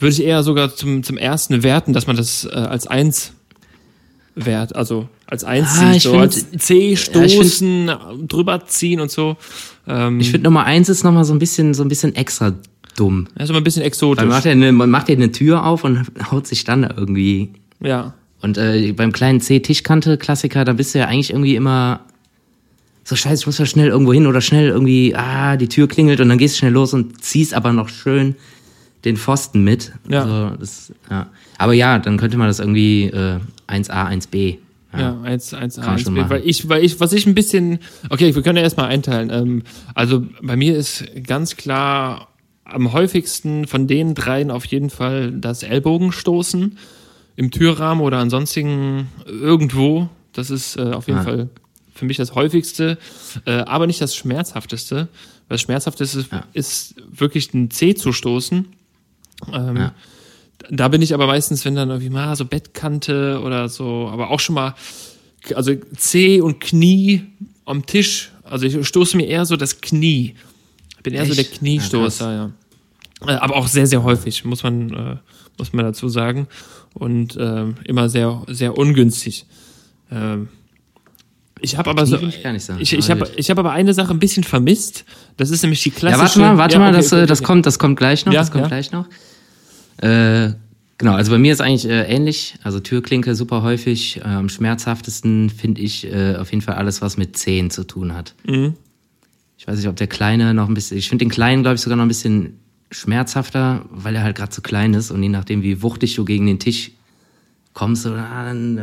[0.00, 3.32] würde ich eher sogar zum, zum ersten werten, dass man das äh, als eins
[4.34, 7.90] wert, also als eins Ah, sieht, so find- als C stoßen,
[8.26, 9.36] drüber ziehen und so.
[9.86, 12.54] Ähm, Ich finde Nummer eins ist nochmal so ein bisschen, so ein bisschen extra
[13.00, 13.28] dumm.
[13.34, 14.22] das ist immer ein bisschen exotisch.
[14.22, 16.94] Man macht ja eine, man macht ja eine Tür auf und haut sich dann da
[16.96, 17.50] irgendwie.
[17.80, 18.14] ja.
[18.42, 22.00] Und äh, beim kleinen C Tischkante Klassiker, da bist du ja eigentlich irgendwie immer
[23.04, 26.20] so scheiße, ich muss ja schnell irgendwo hin oder schnell irgendwie, ah, die Tür klingelt
[26.20, 28.36] und dann gehst du schnell los und ziehst aber noch schön
[29.04, 29.92] den Pfosten mit.
[30.08, 30.22] Ja.
[30.22, 31.26] Also, das, ja.
[31.58, 34.56] Aber ja, dann könnte man das irgendwie äh, 1a, 1b.
[34.92, 36.20] Ja, Kann man eins, schon B.
[36.20, 36.30] machen.
[36.30, 37.78] weil ich, weil ich, was ich ein bisschen,
[38.08, 39.30] okay, wir können ja erstmal einteilen.
[39.30, 39.62] Ähm,
[39.94, 42.29] also bei mir ist ganz klar
[42.70, 46.78] am häufigsten von den dreien auf jeden Fall das Ellbogenstoßen
[47.36, 50.08] im Türrahmen oder ansonsten irgendwo.
[50.32, 51.24] Das ist äh, auf jeden Ah.
[51.24, 51.48] Fall
[51.94, 52.98] für mich das häufigste,
[53.44, 55.08] äh, aber nicht das schmerzhafteste.
[55.48, 56.44] Das schmerzhafteste ist, Ja.
[56.52, 58.66] ist wirklich ein C zu stoßen.
[59.52, 59.94] Ähm, Ja.
[60.70, 64.40] da bin ich aber meistens, wenn dann irgendwie mal so Bettkante oder so, aber auch
[64.40, 64.74] schon mal,
[65.54, 67.22] also Zeh und Knie
[67.64, 68.30] am Tisch.
[68.44, 70.34] Also ich stoße mir eher so das Knie.
[71.02, 71.58] Bin eher so der Echt?
[71.58, 72.50] Kniestoßer, ja.
[73.26, 75.16] Äh, Aber auch sehr, sehr häufig, muss man, äh,
[75.58, 76.46] muss man dazu sagen.
[76.94, 79.46] Und ähm, immer sehr, sehr ungünstig.
[80.10, 80.48] Ähm,
[81.60, 82.16] ich habe aber so.
[82.16, 82.44] ich
[82.78, 85.04] Ich, ich habe ich hab aber eine Sache ein bisschen vermisst.
[85.36, 86.20] Das ist nämlich die Ja, klassische.
[86.22, 87.46] warte mal, warte Ja, mal, okay, das, okay, äh, das okay.
[87.46, 88.68] kommt, das kommt gleich noch, Ja, das kommt ja.
[88.68, 89.06] gleich noch.
[89.98, 90.54] Äh,
[90.98, 92.54] genau, also bei mir ist eigentlich äh, ähnlich.
[92.62, 94.18] Also Türklinke super häufig.
[94.18, 98.14] Äh, am schmerzhaftesten finde ich äh, auf jeden Fall alles, was mit Zehen zu tun
[98.14, 98.34] hat.
[98.46, 98.74] Mhm.
[99.58, 100.96] Ich weiß nicht, ob der Kleine noch ein bisschen.
[100.96, 102.58] Ich finde den Kleinen, glaube ich, sogar noch ein bisschen
[102.90, 106.46] schmerzhafter, weil er halt gerade zu klein ist und je nachdem, wie wuchtig du gegen
[106.46, 106.92] den Tisch
[107.72, 108.78] kommst, ah, dann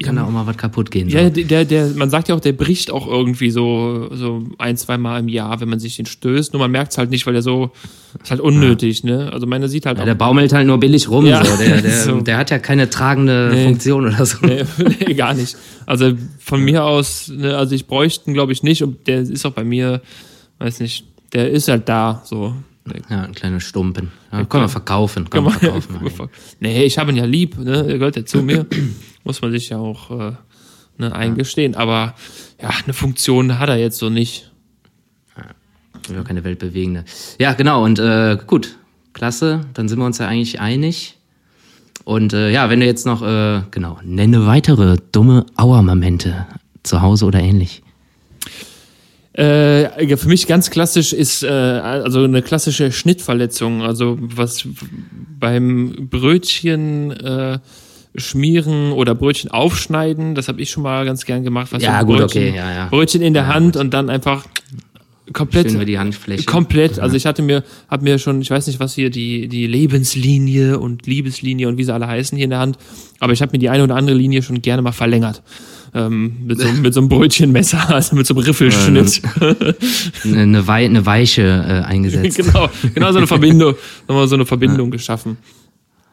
[0.00, 1.08] äh, kann da auch mal was kapput gehen.
[1.08, 1.16] So.
[1.16, 4.98] Ja, der, der, man sagt ja auch, der bricht auch irgendwie so, so ein, zwei
[4.98, 6.52] Mal im Jahr, wenn man sich den stößt.
[6.52, 7.70] Nur man merkt es halt nicht, weil der so,
[8.20, 9.30] ist halt unnötig, ne?
[9.32, 10.06] Also meine sieht halt Ja, auch.
[10.06, 11.26] der baumelt halt nur billig rum.
[11.26, 11.56] Ja, so.
[11.56, 12.20] Der, der, so.
[12.20, 13.64] der hat ja keine tragende Nee.
[13.66, 14.38] Funktion oder so.
[14.42, 14.64] Nee,
[15.06, 15.56] nee, gar nicht.
[15.86, 18.82] Also von mir aus, ne, also ich bräuchte ihn, glaube ich, nicht.
[18.82, 20.02] Und der ist auch bei mir,
[20.58, 22.54] weiß nicht, der ist halt da, so.
[23.08, 24.12] Ja, ein kleiner Stumpen.
[24.30, 25.30] Ja, kann man verkaufen.
[25.30, 26.28] Kann Kann man man, verkaufen.
[26.60, 27.86] nee, ich habe ihn ja lieb, ne?
[27.86, 28.66] Er gehört ja zu mir.
[29.24, 30.32] Muss man sich ja auch äh,
[30.98, 31.74] ne, eingestehen.
[31.74, 32.14] Aber
[32.60, 34.50] ja, eine Funktion hat er jetzt so nicht.
[36.12, 37.04] Ja, keine weltbewegende.
[37.38, 37.82] Ja, genau.
[37.84, 38.76] Und äh, gut,
[39.14, 39.62] klasse.
[39.72, 41.16] Dann sind wir uns ja eigentlich einig.
[42.04, 46.46] Und äh, ja, wenn du jetzt noch, äh, genau, nenne weitere dumme Auermomente
[46.82, 47.82] zu Hause oder ähnlich.
[49.36, 53.82] Äh, ja, für mich ganz klassisch ist äh, also eine klassische Schnittverletzung.
[53.82, 54.66] Also was
[55.40, 57.58] beim Brötchen, äh,
[58.16, 60.34] schmieren oder Brötchen aufschneiden.
[60.34, 61.72] Das habe ich schon mal ganz gern gemacht.
[61.72, 62.86] Was Ja, gut, Brötchen, okay, ja, ja.
[62.88, 64.46] Brötchen in der Hand und dann einfach
[65.32, 66.44] komplett Schön über die Handfläche.
[66.44, 67.00] Komplett.
[67.00, 70.78] Also ich hatte mir, hab mir schon, ich weiß nicht, was hier die die Lebenslinie
[70.78, 72.78] und Liebeslinie und wie sie alle heißen hier in der Hand,
[73.20, 75.42] aber ich habe mir die eine oder andere Linie schon gerne mal verlängert.
[75.96, 79.22] Ähm, mit, so, mit so einem Brötchenmesser, also mit so einem Riffelschnitt.
[80.24, 82.36] eine, eine, Wei eine Weiche äh, eingesetzt.
[82.36, 83.74] genau, genau so eine Verbindung,
[84.08, 85.38] nochmal so eine Verbindung geschaffen.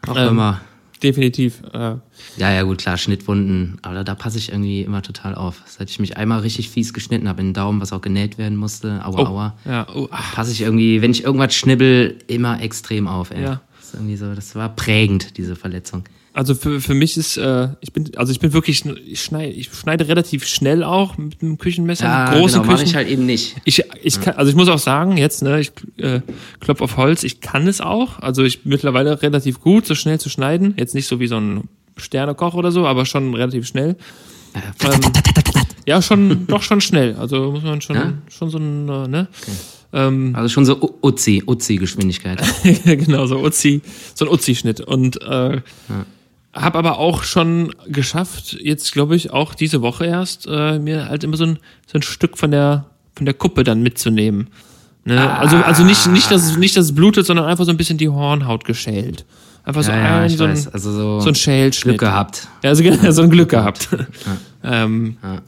[0.08, 0.62] Auch Ähm, immer.
[1.02, 1.64] Definitiv.
[1.74, 1.96] Äh,
[2.38, 3.80] Ja, ja, gut, klar, Schnittwunden.
[3.82, 5.64] Aber da, da passe ich irgendwie immer total auf.
[5.66, 8.56] Seit ich mich einmal richtig fies geschnitten habe in den Daumen, was auch genäht werden
[8.56, 13.08] musste, aua, aua, ja, oh, ach, passe ich irgendwie, wenn ich irgendwas schnibbel, immer extrem
[13.08, 13.42] auf, ey.
[13.42, 13.62] Ja.
[13.80, 16.04] Das ist irgendwie so, das war prägend, diese Verletzung.
[16.34, 19.70] Also für, für mich ist, äh, ich bin, also ich bin wirklich, ich schneide, ich
[19.74, 22.06] schneide relativ schnell auch mit einem Küchenmesser.
[22.06, 22.88] Ja, große genau, mache Küchen.
[22.90, 23.58] ich halt eben nicht.
[23.66, 26.22] Ich, ich kann, also ich muss auch sagen, jetzt, ne, ich äh,
[26.62, 28.20] klopf auf Holz, ich kann es auch.
[28.20, 30.74] Also ich mittlerweile relativ gut, so schnell zu schneiden.
[30.78, 31.68] Jetzt nicht so wie so ein
[31.98, 33.98] Sternekoch oder so, aber schon relativ schnell.
[34.84, 35.02] Ähm,
[35.86, 37.16] ja, schon, doch schon schnell.
[37.16, 38.14] Also muss man schon, Ja?
[38.30, 39.28] schon so ein, äh, ne?
[39.94, 42.42] Ähm, Also schon so Uzi, Uzi-Geschwindigkeit.
[42.86, 43.82] genau, so Uzi,
[44.16, 44.80] so ein Uzi-Schnitt.
[44.80, 45.62] Und äh,
[46.54, 51.24] habe aber auch schon geschafft, jetzt glaube ich auch diese Woche erst, äh, mir halt
[51.24, 52.86] immer so ein, so ein Stück von der,
[53.16, 54.49] von der Kuppe dann mitzunehmen.
[55.06, 55.38] Ne?
[55.39, 57.97] Also, also nicht, nicht, dass es, nicht, dass es blutet, sondern einfach so ein bisschen
[57.97, 59.26] die Hornhaut geschält.
[59.64, 60.52] Einfach so Ja, ja, ein, so ein.
[60.74, 61.97] Also so, so ein Schälschnitt.
[61.97, 62.47] Glück gehabt.
[62.64, 63.88] Ja, also genau, so ein Glück gehabt.
[64.64, 65.41] ähm, Ja.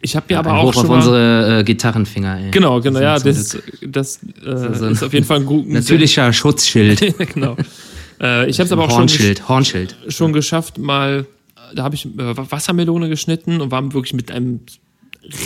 [0.00, 2.50] Ich habe mir aber auch Hoch schon auf unsere äh, Gitarrenfinger, ey.
[2.52, 5.68] Genau, genau, ja, das, das äh, so ein- ist auf jeden Fall ein guter.
[5.72, 7.14] Natürlicher Schutzschild.
[7.34, 7.56] genau.
[8.20, 9.08] Äh, ich habe es aber auch schon, gesch-
[9.48, 9.96] Hornschild, Hornschild.
[10.08, 11.26] schon geschafft, mal,
[11.74, 14.60] da habe ich äh, Wassermelone geschnitten und war wirklich mit einem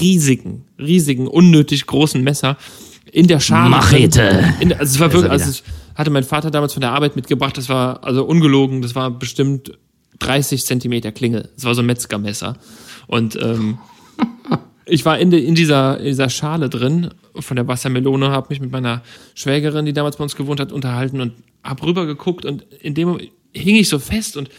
[0.00, 2.56] riesigen, riesigen, unnötig großen Messer
[3.10, 3.70] in der Schale.
[3.70, 4.54] Machete.
[4.60, 5.62] In, also es war wirklich, also es
[5.94, 9.72] hatte mein Vater damals von der Arbeit mitgebracht, das war also ungelogen, das war bestimmt
[10.20, 11.48] 30 Zentimeter Klinge.
[11.56, 12.56] Das war so ein Metzgermesser.
[13.08, 13.78] Und ähm,
[14.86, 18.60] ich war in, de, in, dieser, in dieser Schale drin von der Wassermelone, habe mich
[18.60, 19.02] mit meiner
[19.34, 23.08] Schwägerin, die damals bei uns gewohnt hat, unterhalten und habe rüber geguckt und in dem
[23.08, 24.50] Moment hing ich so fest und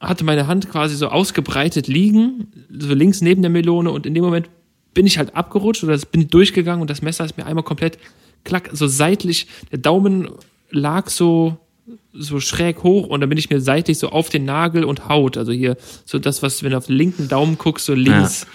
[0.00, 4.24] hatte meine Hand quasi so ausgebreitet liegen, so links neben der Melone und in dem
[4.24, 4.48] Moment
[4.94, 7.98] bin ich halt abgerutscht oder bin durchgegangen und das Messer ist mir einmal komplett
[8.44, 10.30] klack, so seitlich, der Daumen
[10.70, 11.58] lag so
[12.12, 15.36] so schräg hoch und dann bin ich mir seitlich so auf den Nagel und Haut,
[15.36, 18.46] also hier so das, was, wenn du auf den linken Daumen guckst, so links,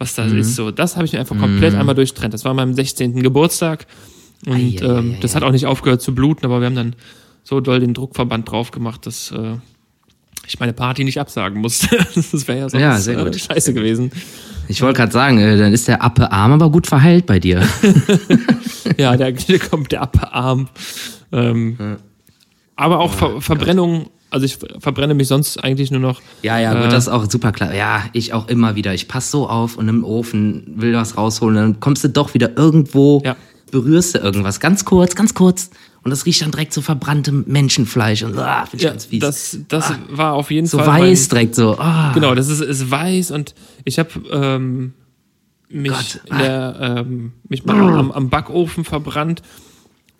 [0.00, 2.32] was da ist, so, das habe ich mir einfach komplett einmal durchtrennt.
[2.34, 3.22] Das war meinem 16.
[3.22, 3.86] Geburtstag
[4.46, 6.74] und Ei, ei, ähm, ei, das hat auch nicht aufgehört zu bluten, aber wir haben
[6.74, 6.96] dann
[7.44, 9.56] so doll den Druckverband drauf gemacht, dass äh,
[10.46, 11.88] ich meine Party nicht absagen musste.
[12.14, 13.36] das wäre ja sonst Ja, sehr äh, gut.
[13.38, 14.10] scheiße gewesen.
[14.68, 17.62] Ich wollte gerade sagen, äh, dann ist der Appe Arm aber gut verheilt bei dir.
[18.96, 19.30] Ja, da
[19.70, 20.68] kommt der Arm.
[21.32, 21.76] Ähm,
[22.80, 26.20] Aber auch Ver Verbrennung, also ich verbrenne mich sonst eigentlich nur noch.
[26.42, 26.82] Ja, ja, Äh.
[26.82, 27.74] gut, das ist auch super klar.
[27.74, 28.94] Ja, ich auch immer wieder.
[28.94, 32.56] Ich passe so auf und im Ofen will was rausholen, dann kommst du doch wieder
[32.56, 33.36] irgendwo, Ja.
[33.70, 35.70] berührst du irgendwas, ganz kurz, ganz kurz.
[36.02, 39.20] Und das riecht dann direkt so verbranntem Menschenfleisch und ah, finde ich Ja, ganz fies.
[39.20, 40.86] das, das war auf jeden so Fall.
[41.02, 41.78] weiß mein- direkt so.
[41.78, 42.12] Ah.
[42.14, 43.54] Genau, das ist, ist weiß und
[43.84, 44.94] ich habe ähm,
[45.68, 49.42] mich, Gott, der, ähm, mich mal am, am Backofen verbrannt,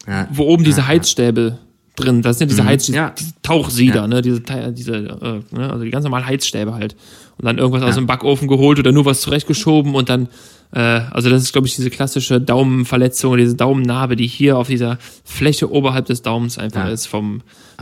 [0.07, 0.29] Ja.
[0.31, 1.59] wo oben diese Heizstäbe
[2.01, 2.95] drin, das sind diese Heiz, Mhm.
[2.95, 3.15] Ja.
[3.19, 4.07] diese Tauchsieder, Ja.
[4.09, 4.41] ne, diese,
[4.73, 6.97] diese äh, ne, also die ganz normalen Heizstäbe halt.
[7.39, 10.29] Und dann irgendwas aus dem Backofen geholt oder nur was zurechtgeschoben und dann,
[10.73, 14.99] äh, also das ist, glaube ich, diese klassische Daumenverletzung, diese Daumennarbe, die hier auf dieser
[15.25, 16.91] Fläche oberhalb des Daumens einfach Ja.
[16.93, 17.41] ist vom,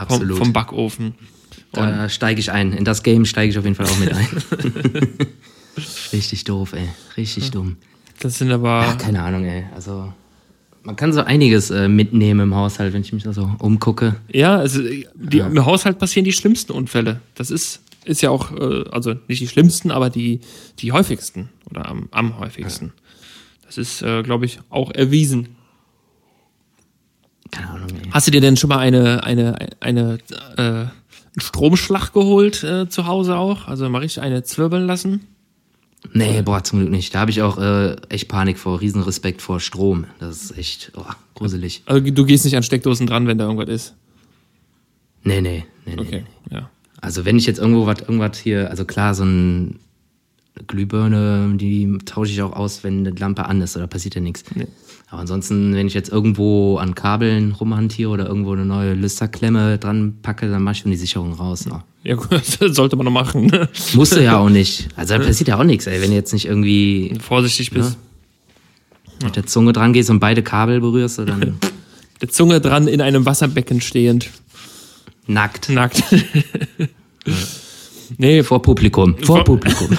[0.08, 1.14] vom, vom Backofen.
[1.72, 2.72] Da steige ich ein.
[2.72, 4.26] In das Game steige ich auf jeden Fall auch mit ein.
[6.12, 6.88] Richtig doof, ey.
[7.16, 7.76] Richtig dumm.
[8.20, 8.82] Das sind aber.
[8.82, 9.64] Ja, keine Ahnung, ey.
[9.74, 10.12] Also,
[10.82, 14.16] man kann so einiges äh, mitnehmen im Haushalt, wenn ich mich da so umgucke.
[14.32, 17.20] Ja, also die, im Haushalt passieren die schlimmsten Unfälle.
[17.34, 20.40] Das ist, ist ja auch, äh, also nicht die schlimmsten, aber die,
[20.78, 22.92] die häufigsten oder am, am häufigsten.
[23.66, 25.56] Das ist, äh, glaube ich, auch erwiesen.
[27.50, 28.10] Keine Ahnung, ey.
[28.10, 30.18] Hast du dir denn schon mal eine, eine, eine,
[30.56, 30.92] äh, einen
[31.36, 33.68] Stromschlag geholt äh, zu Hause auch?
[33.68, 35.26] Also mal richtig eine zwirbeln lassen?
[36.12, 37.14] Nee, boah, zum Glück nicht.
[37.14, 40.06] Da habe ich auch äh, echt Panik vor, Riesenrespekt vor Strom.
[40.20, 41.82] Das ist echt oh, gruselig.
[41.86, 43.94] Also du gehst nicht an Steckdosen dran, wenn da irgendwas ist.
[45.24, 46.00] Nee, nee, nee, nee.
[46.00, 46.56] Okay, nee.
[46.56, 46.70] ja.
[47.00, 49.80] Also wenn ich jetzt irgendwo was, irgendwas hier, also klar, so ein
[50.66, 54.44] Glühbirne, die tausche ich auch aus, wenn eine Lampe an ist, oder passiert ja nichts.
[54.54, 54.66] Nee.
[55.10, 60.16] Aber ansonsten, wenn ich jetzt irgendwo an Kabeln rumhantiere oder irgendwo eine neue Lüsterklemme dran
[60.20, 61.64] packe, dann mach ich schon die Sicherung raus.
[61.68, 61.82] Ja.
[62.04, 62.28] Ja, gut,
[62.60, 63.46] das sollte man noch machen.
[63.50, 63.68] Ne?
[63.94, 64.88] Musste ja auch nicht.
[64.96, 66.00] Also da passiert ja auch nichts, ey.
[66.02, 67.96] Wenn du jetzt nicht irgendwie Vorsichtig bist.
[69.22, 71.58] mit der Zunge dran gehst und beide Kabel berührst, dann
[72.20, 74.28] Der Zunge dran in einem Wasserbecken stehend.
[75.26, 75.68] nackt.
[75.70, 76.02] Nackt.
[78.18, 79.16] Nee, vor Publikum.
[79.18, 79.96] Vor, vor Publikum.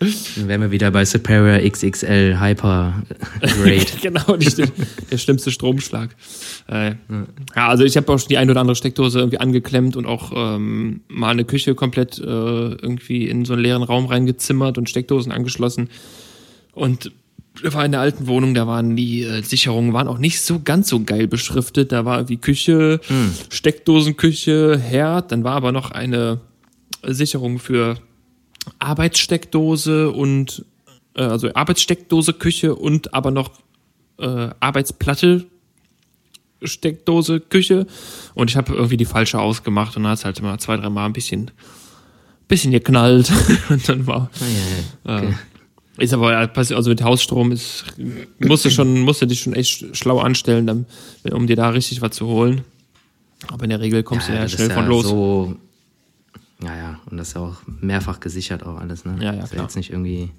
[0.00, 3.02] Dann wären wir wieder bei Superior XXL Hyper
[3.40, 3.86] Grade.
[4.02, 4.64] genau, die,
[5.10, 6.16] der schlimmste Stromschlag.
[6.68, 6.94] Äh,
[7.54, 10.32] ja, also ich habe auch schon die ein oder andere Steckdose irgendwie angeklemmt und auch
[10.34, 15.32] ähm, mal eine Küche komplett äh, irgendwie in so einen leeren Raum reingezimmert und Steckdosen
[15.32, 15.90] angeschlossen.
[16.72, 17.12] Und
[17.62, 20.88] war in der alten Wohnung, da waren die äh, Sicherungen waren auch nicht so ganz
[20.88, 21.92] so geil beschriftet.
[21.92, 23.32] Da war irgendwie Küche, hm.
[23.50, 26.40] Steckdosenküche, Herd, dann war aber noch eine
[27.02, 27.98] Sicherung für
[28.78, 30.64] Arbeitssteckdose und
[31.14, 33.50] äh, also Arbeitssteckdose, Küche und aber noch
[34.18, 35.46] äh, Arbeitsplatte,
[36.62, 37.86] Steckdose, Küche.
[38.34, 41.06] Und ich habe irgendwie die falsche ausgemacht und dann hat es halt immer zwei, dreimal
[41.06, 41.50] ein bisschen,
[42.48, 43.32] bisschen geknallt.
[43.68, 44.30] und dann war.
[44.40, 45.18] Oh, ja, ja.
[45.18, 45.28] Okay.
[45.30, 45.34] Äh,
[46.04, 47.84] ist aber also mit Hausstrom ist
[48.38, 50.86] musste schon musste dich schon echt schlau anstellen, dann,
[51.30, 52.62] um dir da richtig was zu holen.
[53.48, 55.04] Aber in der Regel kommst ja, du ja schnell von los.
[55.04, 55.56] So
[56.62, 59.16] ja, ja, und das ist ja auch mehrfach gesichert auch alles, ne?
[59.20, 59.64] Ja, ja, ist klar.
[59.64, 60.30] jetzt nicht irgendwie,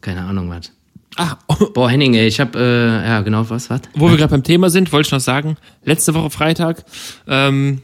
[0.00, 0.72] keine Ahnung was.
[1.16, 1.66] Ah, oh.
[1.74, 3.82] Boah, Henning, ey, ich hab, äh, ja, genau, was, was?
[3.94, 6.84] Wo wir gerade beim Thema sind, wollte ich noch sagen, letzte Woche Freitag,
[7.26, 7.82] ähm,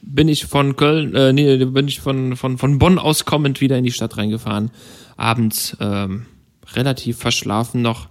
[0.00, 3.76] bin ich von Köln, äh, nee, bin ich von, von, von Bonn aus kommend wieder
[3.76, 4.70] in die Stadt reingefahren.
[5.16, 6.26] Abends, ähm,
[6.74, 8.08] relativ verschlafen noch,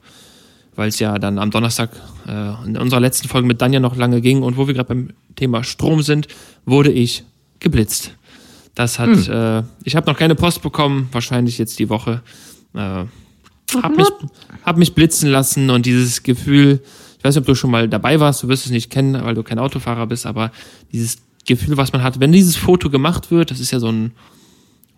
[0.76, 1.92] weil es ja dann am Donnerstag
[2.28, 5.10] äh, in unserer letzten Folge mit Danja noch lange ging und wo wir gerade beim
[5.36, 6.28] Thema Strom sind,
[6.66, 7.24] wurde ich
[7.62, 8.16] geblitzt.
[8.76, 9.32] Das hat, hm.
[9.32, 12.22] äh, ich habe noch keine Post bekommen, wahrscheinlich jetzt die Woche.
[12.74, 13.06] Äh,
[13.82, 14.08] hab mich,
[14.66, 16.82] hab mich blitzen lassen und dieses Gefühl,
[17.18, 19.36] ich weiß nicht, ob du schon mal dabei warst, du wirst es nicht kennen, weil
[19.36, 20.52] du kein Autofahrer bist, aber
[20.92, 24.12] dieses Gefühl, was man hat, wenn dieses Foto gemacht wird, das ist ja so ein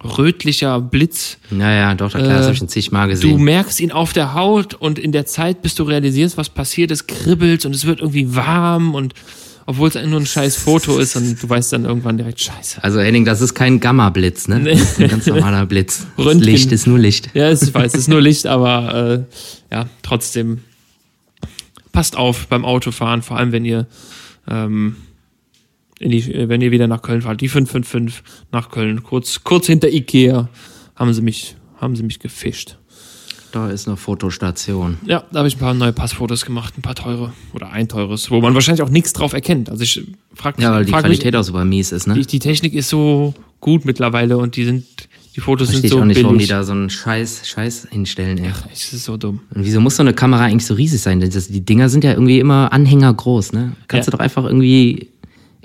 [0.03, 1.37] rötlicher Blitz.
[1.49, 3.29] Naja, doch, klar, äh, das habe ich schon zigmal gesehen.
[3.31, 6.91] Du merkst ihn auf der Haut und in der Zeit, bis du realisierst, was passiert,
[6.91, 9.13] es kribbelt und es wird irgendwie warm und
[9.65, 12.83] obwohl es nur ein scheiß Foto ist und du weißt dann irgendwann direkt Scheiße.
[12.83, 14.61] Also Henning, das ist kein Gamma-Blitz, ne?
[14.61, 16.05] Das ist ein ganz normaler Blitz.
[16.17, 17.29] Licht ist nur Licht.
[17.33, 20.59] Ja, ich weiß, es ist nur Licht, aber äh, ja, trotzdem
[21.91, 23.87] passt auf beim Autofahren, vor allem wenn ihr
[24.49, 24.97] ähm,
[25.99, 29.89] in die, wenn ihr wieder nach Köln fahrt, die 555 nach Köln, kurz, kurz hinter
[29.89, 30.49] Ikea,
[30.95, 32.77] haben sie mich, haben sie mich gefischt.
[33.53, 34.97] Da ist eine Fotostation.
[35.05, 38.31] Ja, da habe ich ein paar neue Passfotos gemacht, ein paar teure oder ein teures,
[38.31, 39.69] wo man wahrscheinlich auch nichts drauf erkennt.
[39.69, 42.15] Also ich frage Ja, weil die Qualität mich, auch super mies ist, ne?
[42.15, 44.85] Die, die, Technik ist so gut mittlerweile und die sind,
[45.35, 46.25] die Fotos Verstehe sind so ich auch nicht, billig.
[46.25, 48.49] warum die da so einen Scheiß, Scheiß hinstellen, ey.
[48.51, 49.41] Ach, das ist so dumm.
[49.53, 51.19] Und wieso muss so eine Kamera eigentlich so riesig sein?
[51.19, 53.75] Das, die Dinger sind ja irgendwie immer Anhänger groß, ne?
[53.87, 54.11] Kannst ja.
[54.11, 55.09] du doch einfach irgendwie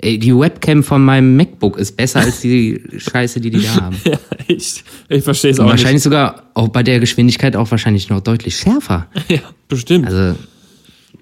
[0.01, 3.97] Ey, die Webcam von meinem MacBook ist besser als die Scheiße, die die da haben.
[4.05, 6.03] ja, ich, ich verstehe es auch wahrscheinlich nicht.
[6.03, 9.07] sogar auch bei der Geschwindigkeit auch wahrscheinlich noch deutlich schärfer.
[9.27, 10.07] ja, bestimmt.
[10.07, 10.39] Also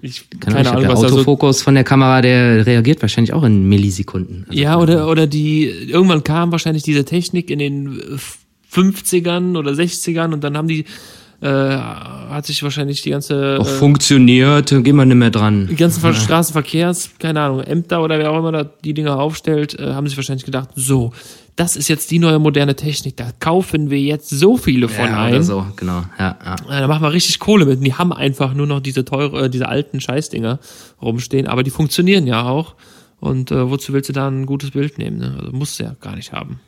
[0.00, 3.68] ich, keine, keine Ahnung, der Autofokus so von der Kamera, der reagiert wahrscheinlich auch in
[3.68, 4.46] Millisekunden.
[4.48, 8.00] Also ja, oder, oder die, irgendwann kam wahrscheinlich diese Technik in den
[8.72, 10.84] 50ern oder 60ern und dann haben die
[11.40, 13.58] äh, hat sich wahrscheinlich die ganze.
[13.60, 15.68] Auch äh, funktioniert, gehen wir nicht mehr dran.
[15.68, 16.12] Die ganzen ja.
[16.12, 20.16] Straßenverkehrs, keine Ahnung, Ämter oder wer auch immer da die Dinger aufstellt, äh, haben sich
[20.16, 21.12] wahrscheinlich gedacht, so,
[21.54, 25.22] das ist jetzt die neue moderne Technik, da kaufen wir jetzt so viele von ja,
[25.22, 25.34] ein.
[25.34, 26.54] Oder so, genau, ja, ja.
[26.54, 27.78] Äh, da machen wir richtig Kohle mit.
[27.78, 30.58] Und die haben einfach nur noch diese teure, äh, diese alten Scheißdinger
[31.00, 32.74] rumstehen, aber die funktionieren ja auch.
[33.20, 35.18] Und äh, wozu willst du da ein gutes Bild nehmen?
[35.18, 35.36] Ne?
[35.38, 36.60] Also musst du ja gar nicht haben.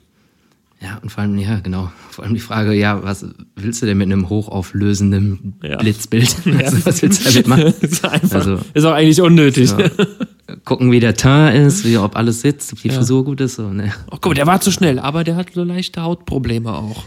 [0.82, 1.92] Ja, und vor allem, ja, genau.
[2.10, 5.76] Vor allem die Frage, ja, was willst du denn mit einem hochauflösenden ja.
[5.76, 6.34] Blitzbild?
[6.46, 6.72] Ja.
[6.84, 7.74] was willst du damit machen?
[7.80, 9.70] ist, einfach, also, ist auch eigentlich unnötig.
[9.70, 10.56] Ja.
[10.64, 13.56] Gucken, wie der Teint ist, wie, ob alles sitzt, ob die Frisur gut ist.
[13.56, 13.92] So, ne.
[14.06, 17.04] Oh, guck mal, der war zu schnell, aber der hat so leichte Hautprobleme auch.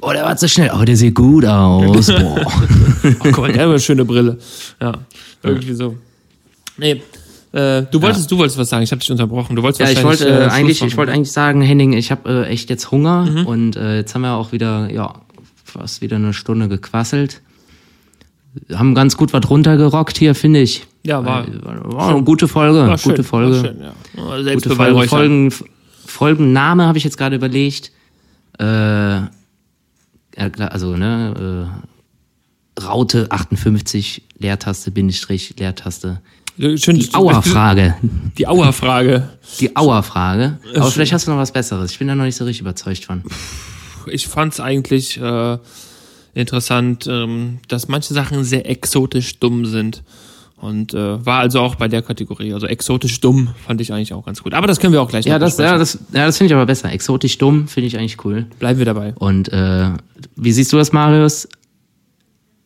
[0.00, 0.70] Oh, der war zu schnell.
[0.74, 2.06] Oh, der sieht gut aus.
[2.06, 2.46] Boah.
[2.46, 4.38] oh, guck mal, der hat eine schöne Brille.
[4.80, 4.92] Ja,
[5.42, 5.96] irgendwie so.
[6.76, 7.02] Nee,
[7.52, 8.36] äh, du wolltest, ja.
[8.36, 8.82] du wolltest was sagen.
[8.82, 9.56] Ich habe dich unterbrochen.
[9.56, 12.48] Du wolltest ja, ich wollte äh, eigentlich, ich wollte eigentlich sagen, Henning, ich habe äh,
[12.48, 13.46] echt jetzt Hunger mhm.
[13.46, 15.14] und äh, jetzt haben wir auch wieder, ja,
[15.64, 17.40] fast wieder eine Stunde gequasselt.
[18.72, 20.86] Haben ganz gut was runtergerockt hier, finde ich.
[21.04, 23.60] Ja, war, war, war eine gute Folge, war gute schön, Folge.
[23.60, 24.54] Schön, ja.
[24.54, 25.08] Gute Folge.
[25.08, 25.52] Folgen,
[26.04, 27.92] Folgenname habe ich jetzt gerade überlegt.
[28.58, 29.20] Äh,
[30.36, 31.68] also ne,
[32.78, 36.20] äh, Raute 58 Leertaste Bindestrich Leertaste
[36.58, 37.94] Schön, die Auerfrage.
[38.36, 39.28] Die Auerfrage.
[39.60, 40.58] Die Auerfrage.
[40.74, 41.92] Aber vielleicht hast du noch was Besseres.
[41.92, 43.22] Ich bin da noch nicht so richtig überzeugt von.
[44.10, 45.58] Ich fand es eigentlich äh,
[46.34, 50.02] interessant, ähm, dass manche Sachen sehr exotisch dumm sind.
[50.56, 52.52] Und äh, war also auch bei der Kategorie.
[52.52, 54.54] Also exotisch dumm fand ich eigentlich auch ganz gut.
[54.54, 56.66] Aber das können wir auch gleich ja, das, ja, das, ja, das finde ich aber
[56.66, 56.90] besser.
[56.90, 58.46] Exotisch dumm finde ich eigentlich cool.
[58.58, 59.14] Bleiben wir dabei.
[59.14, 59.90] Und äh,
[60.34, 61.48] wie siehst du das, Marius?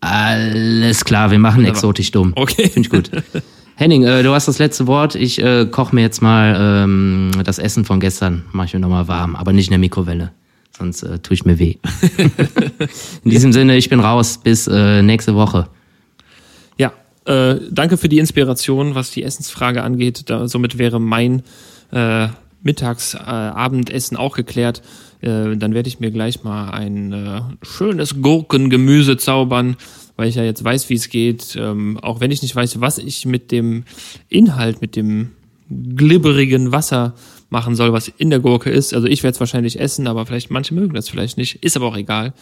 [0.00, 2.32] Alles klar, wir machen exotisch dumm.
[2.34, 2.70] Okay.
[2.70, 3.10] Finde ich gut.
[3.76, 5.14] Henning, äh, du hast das letzte Wort.
[5.14, 9.08] Ich äh, koche mir jetzt mal ähm, das Essen von gestern, mache ich mir nochmal
[9.08, 10.32] warm, aber nicht in der Mikrowelle.
[10.76, 11.76] Sonst äh, tue ich mir weh.
[13.24, 14.38] in diesem Sinne, ich bin raus.
[14.42, 15.68] Bis äh, nächste Woche.
[16.78, 16.92] Ja,
[17.26, 20.30] äh, danke für die Inspiration, was die Essensfrage angeht.
[20.30, 21.42] Da, somit wäre mein
[21.92, 22.28] äh,
[22.62, 24.82] Mittags-Abendessen äh, auch geklärt.
[25.20, 29.76] Äh, dann werde ich mir gleich mal ein äh, schönes Gurkengemüse zaubern,
[30.16, 31.56] weil ich ja jetzt weiß, wie es geht.
[31.56, 33.84] Ähm, auch wenn ich nicht weiß, was ich mit dem
[34.28, 35.30] Inhalt, mit dem
[35.70, 37.14] glibberigen Wasser
[37.50, 38.94] machen soll, was in der Gurke ist.
[38.94, 41.62] Also ich werde es wahrscheinlich essen, aber vielleicht manche mögen das vielleicht nicht.
[41.62, 42.32] Ist aber auch egal.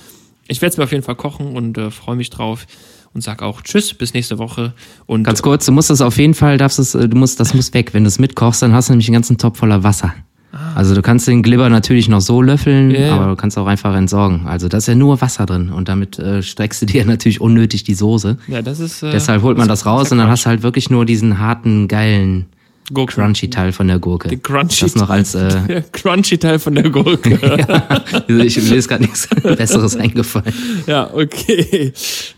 [0.49, 2.67] Ich werde es mir auf jeden Fall kochen und äh, freue mich drauf
[3.13, 4.73] und sag auch Tschüss, bis nächste Woche.
[5.07, 7.75] Und Ganz kurz, du musst das auf jeden Fall, darfst es, du musst, das muss
[7.75, 7.93] weg.
[7.93, 10.15] Wenn du es mitkochst, dann hast du nämlich einen ganzen Topf voller Wasser.
[10.53, 10.75] Ah.
[10.75, 13.15] Also du kannst den Glibber natürlich noch so löffeln, yeah.
[13.15, 14.47] aber du kannst auch einfach entsorgen.
[14.47, 17.85] Also da ist ja nur Wasser drin und damit äh, streckst du dir natürlich unnötig
[17.85, 18.37] die Soße.
[18.49, 19.03] Ja, das ist.
[19.03, 21.89] Äh, Deshalb holt man das raus und dann hast du halt wirklich nur diesen harten,
[21.89, 22.47] geilen
[22.93, 23.15] Gurken.
[23.15, 24.29] Crunchy-Teil von der Gurke.
[24.29, 27.39] Der Crunchy das noch als äh, der Crunchy-Teil von der Gurke.
[28.29, 30.53] ja, ich, mir ist gerade nichts Besseres eingefallen.
[30.87, 31.93] Ja, okay.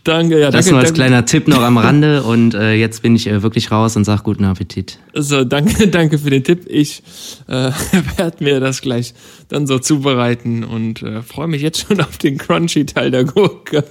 [0.04, 0.40] Danke.
[0.40, 1.00] Ja, das danke, nur als danke.
[1.00, 4.24] kleiner Tipp noch am Rande und äh, jetzt bin ich äh, wirklich raus und sag
[4.24, 4.98] guten Appetit.
[5.14, 6.66] So, danke, danke für den Tipp.
[6.68, 7.02] Ich
[7.48, 7.70] äh,
[8.16, 9.14] werde mir das gleich
[9.48, 13.84] dann so zubereiten und äh, freue mich jetzt schon auf den Crunchy-Teil der Gurke.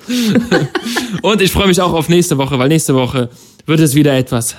[1.21, 3.29] und ich freue mich auch auf nächste Woche, weil nächste Woche
[3.65, 4.55] wird es wieder etwas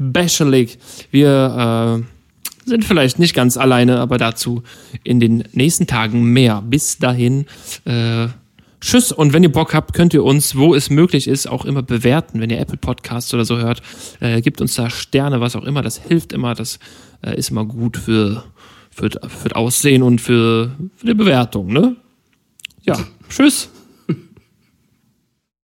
[0.00, 0.78] specialig.
[1.10, 4.62] Wir äh, sind vielleicht nicht ganz alleine, aber dazu
[5.04, 6.62] in den nächsten Tagen mehr.
[6.62, 7.46] Bis dahin,
[7.84, 8.28] äh,
[8.80, 9.12] tschüss.
[9.12, 12.40] Und wenn ihr Bock habt, könnt ihr uns, wo es möglich ist, auch immer bewerten.
[12.40, 13.82] Wenn ihr Apple Podcasts oder so hört,
[14.20, 15.82] äh, gibt uns da Sterne, was auch immer.
[15.82, 16.54] Das hilft immer.
[16.54, 16.78] Das
[17.22, 18.44] äh, ist immer gut für,
[18.90, 21.72] für, für das Aussehen und für, für die Bewertung.
[21.72, 21.96] Ne?
[22.82, 23.70] Ja, tschüss.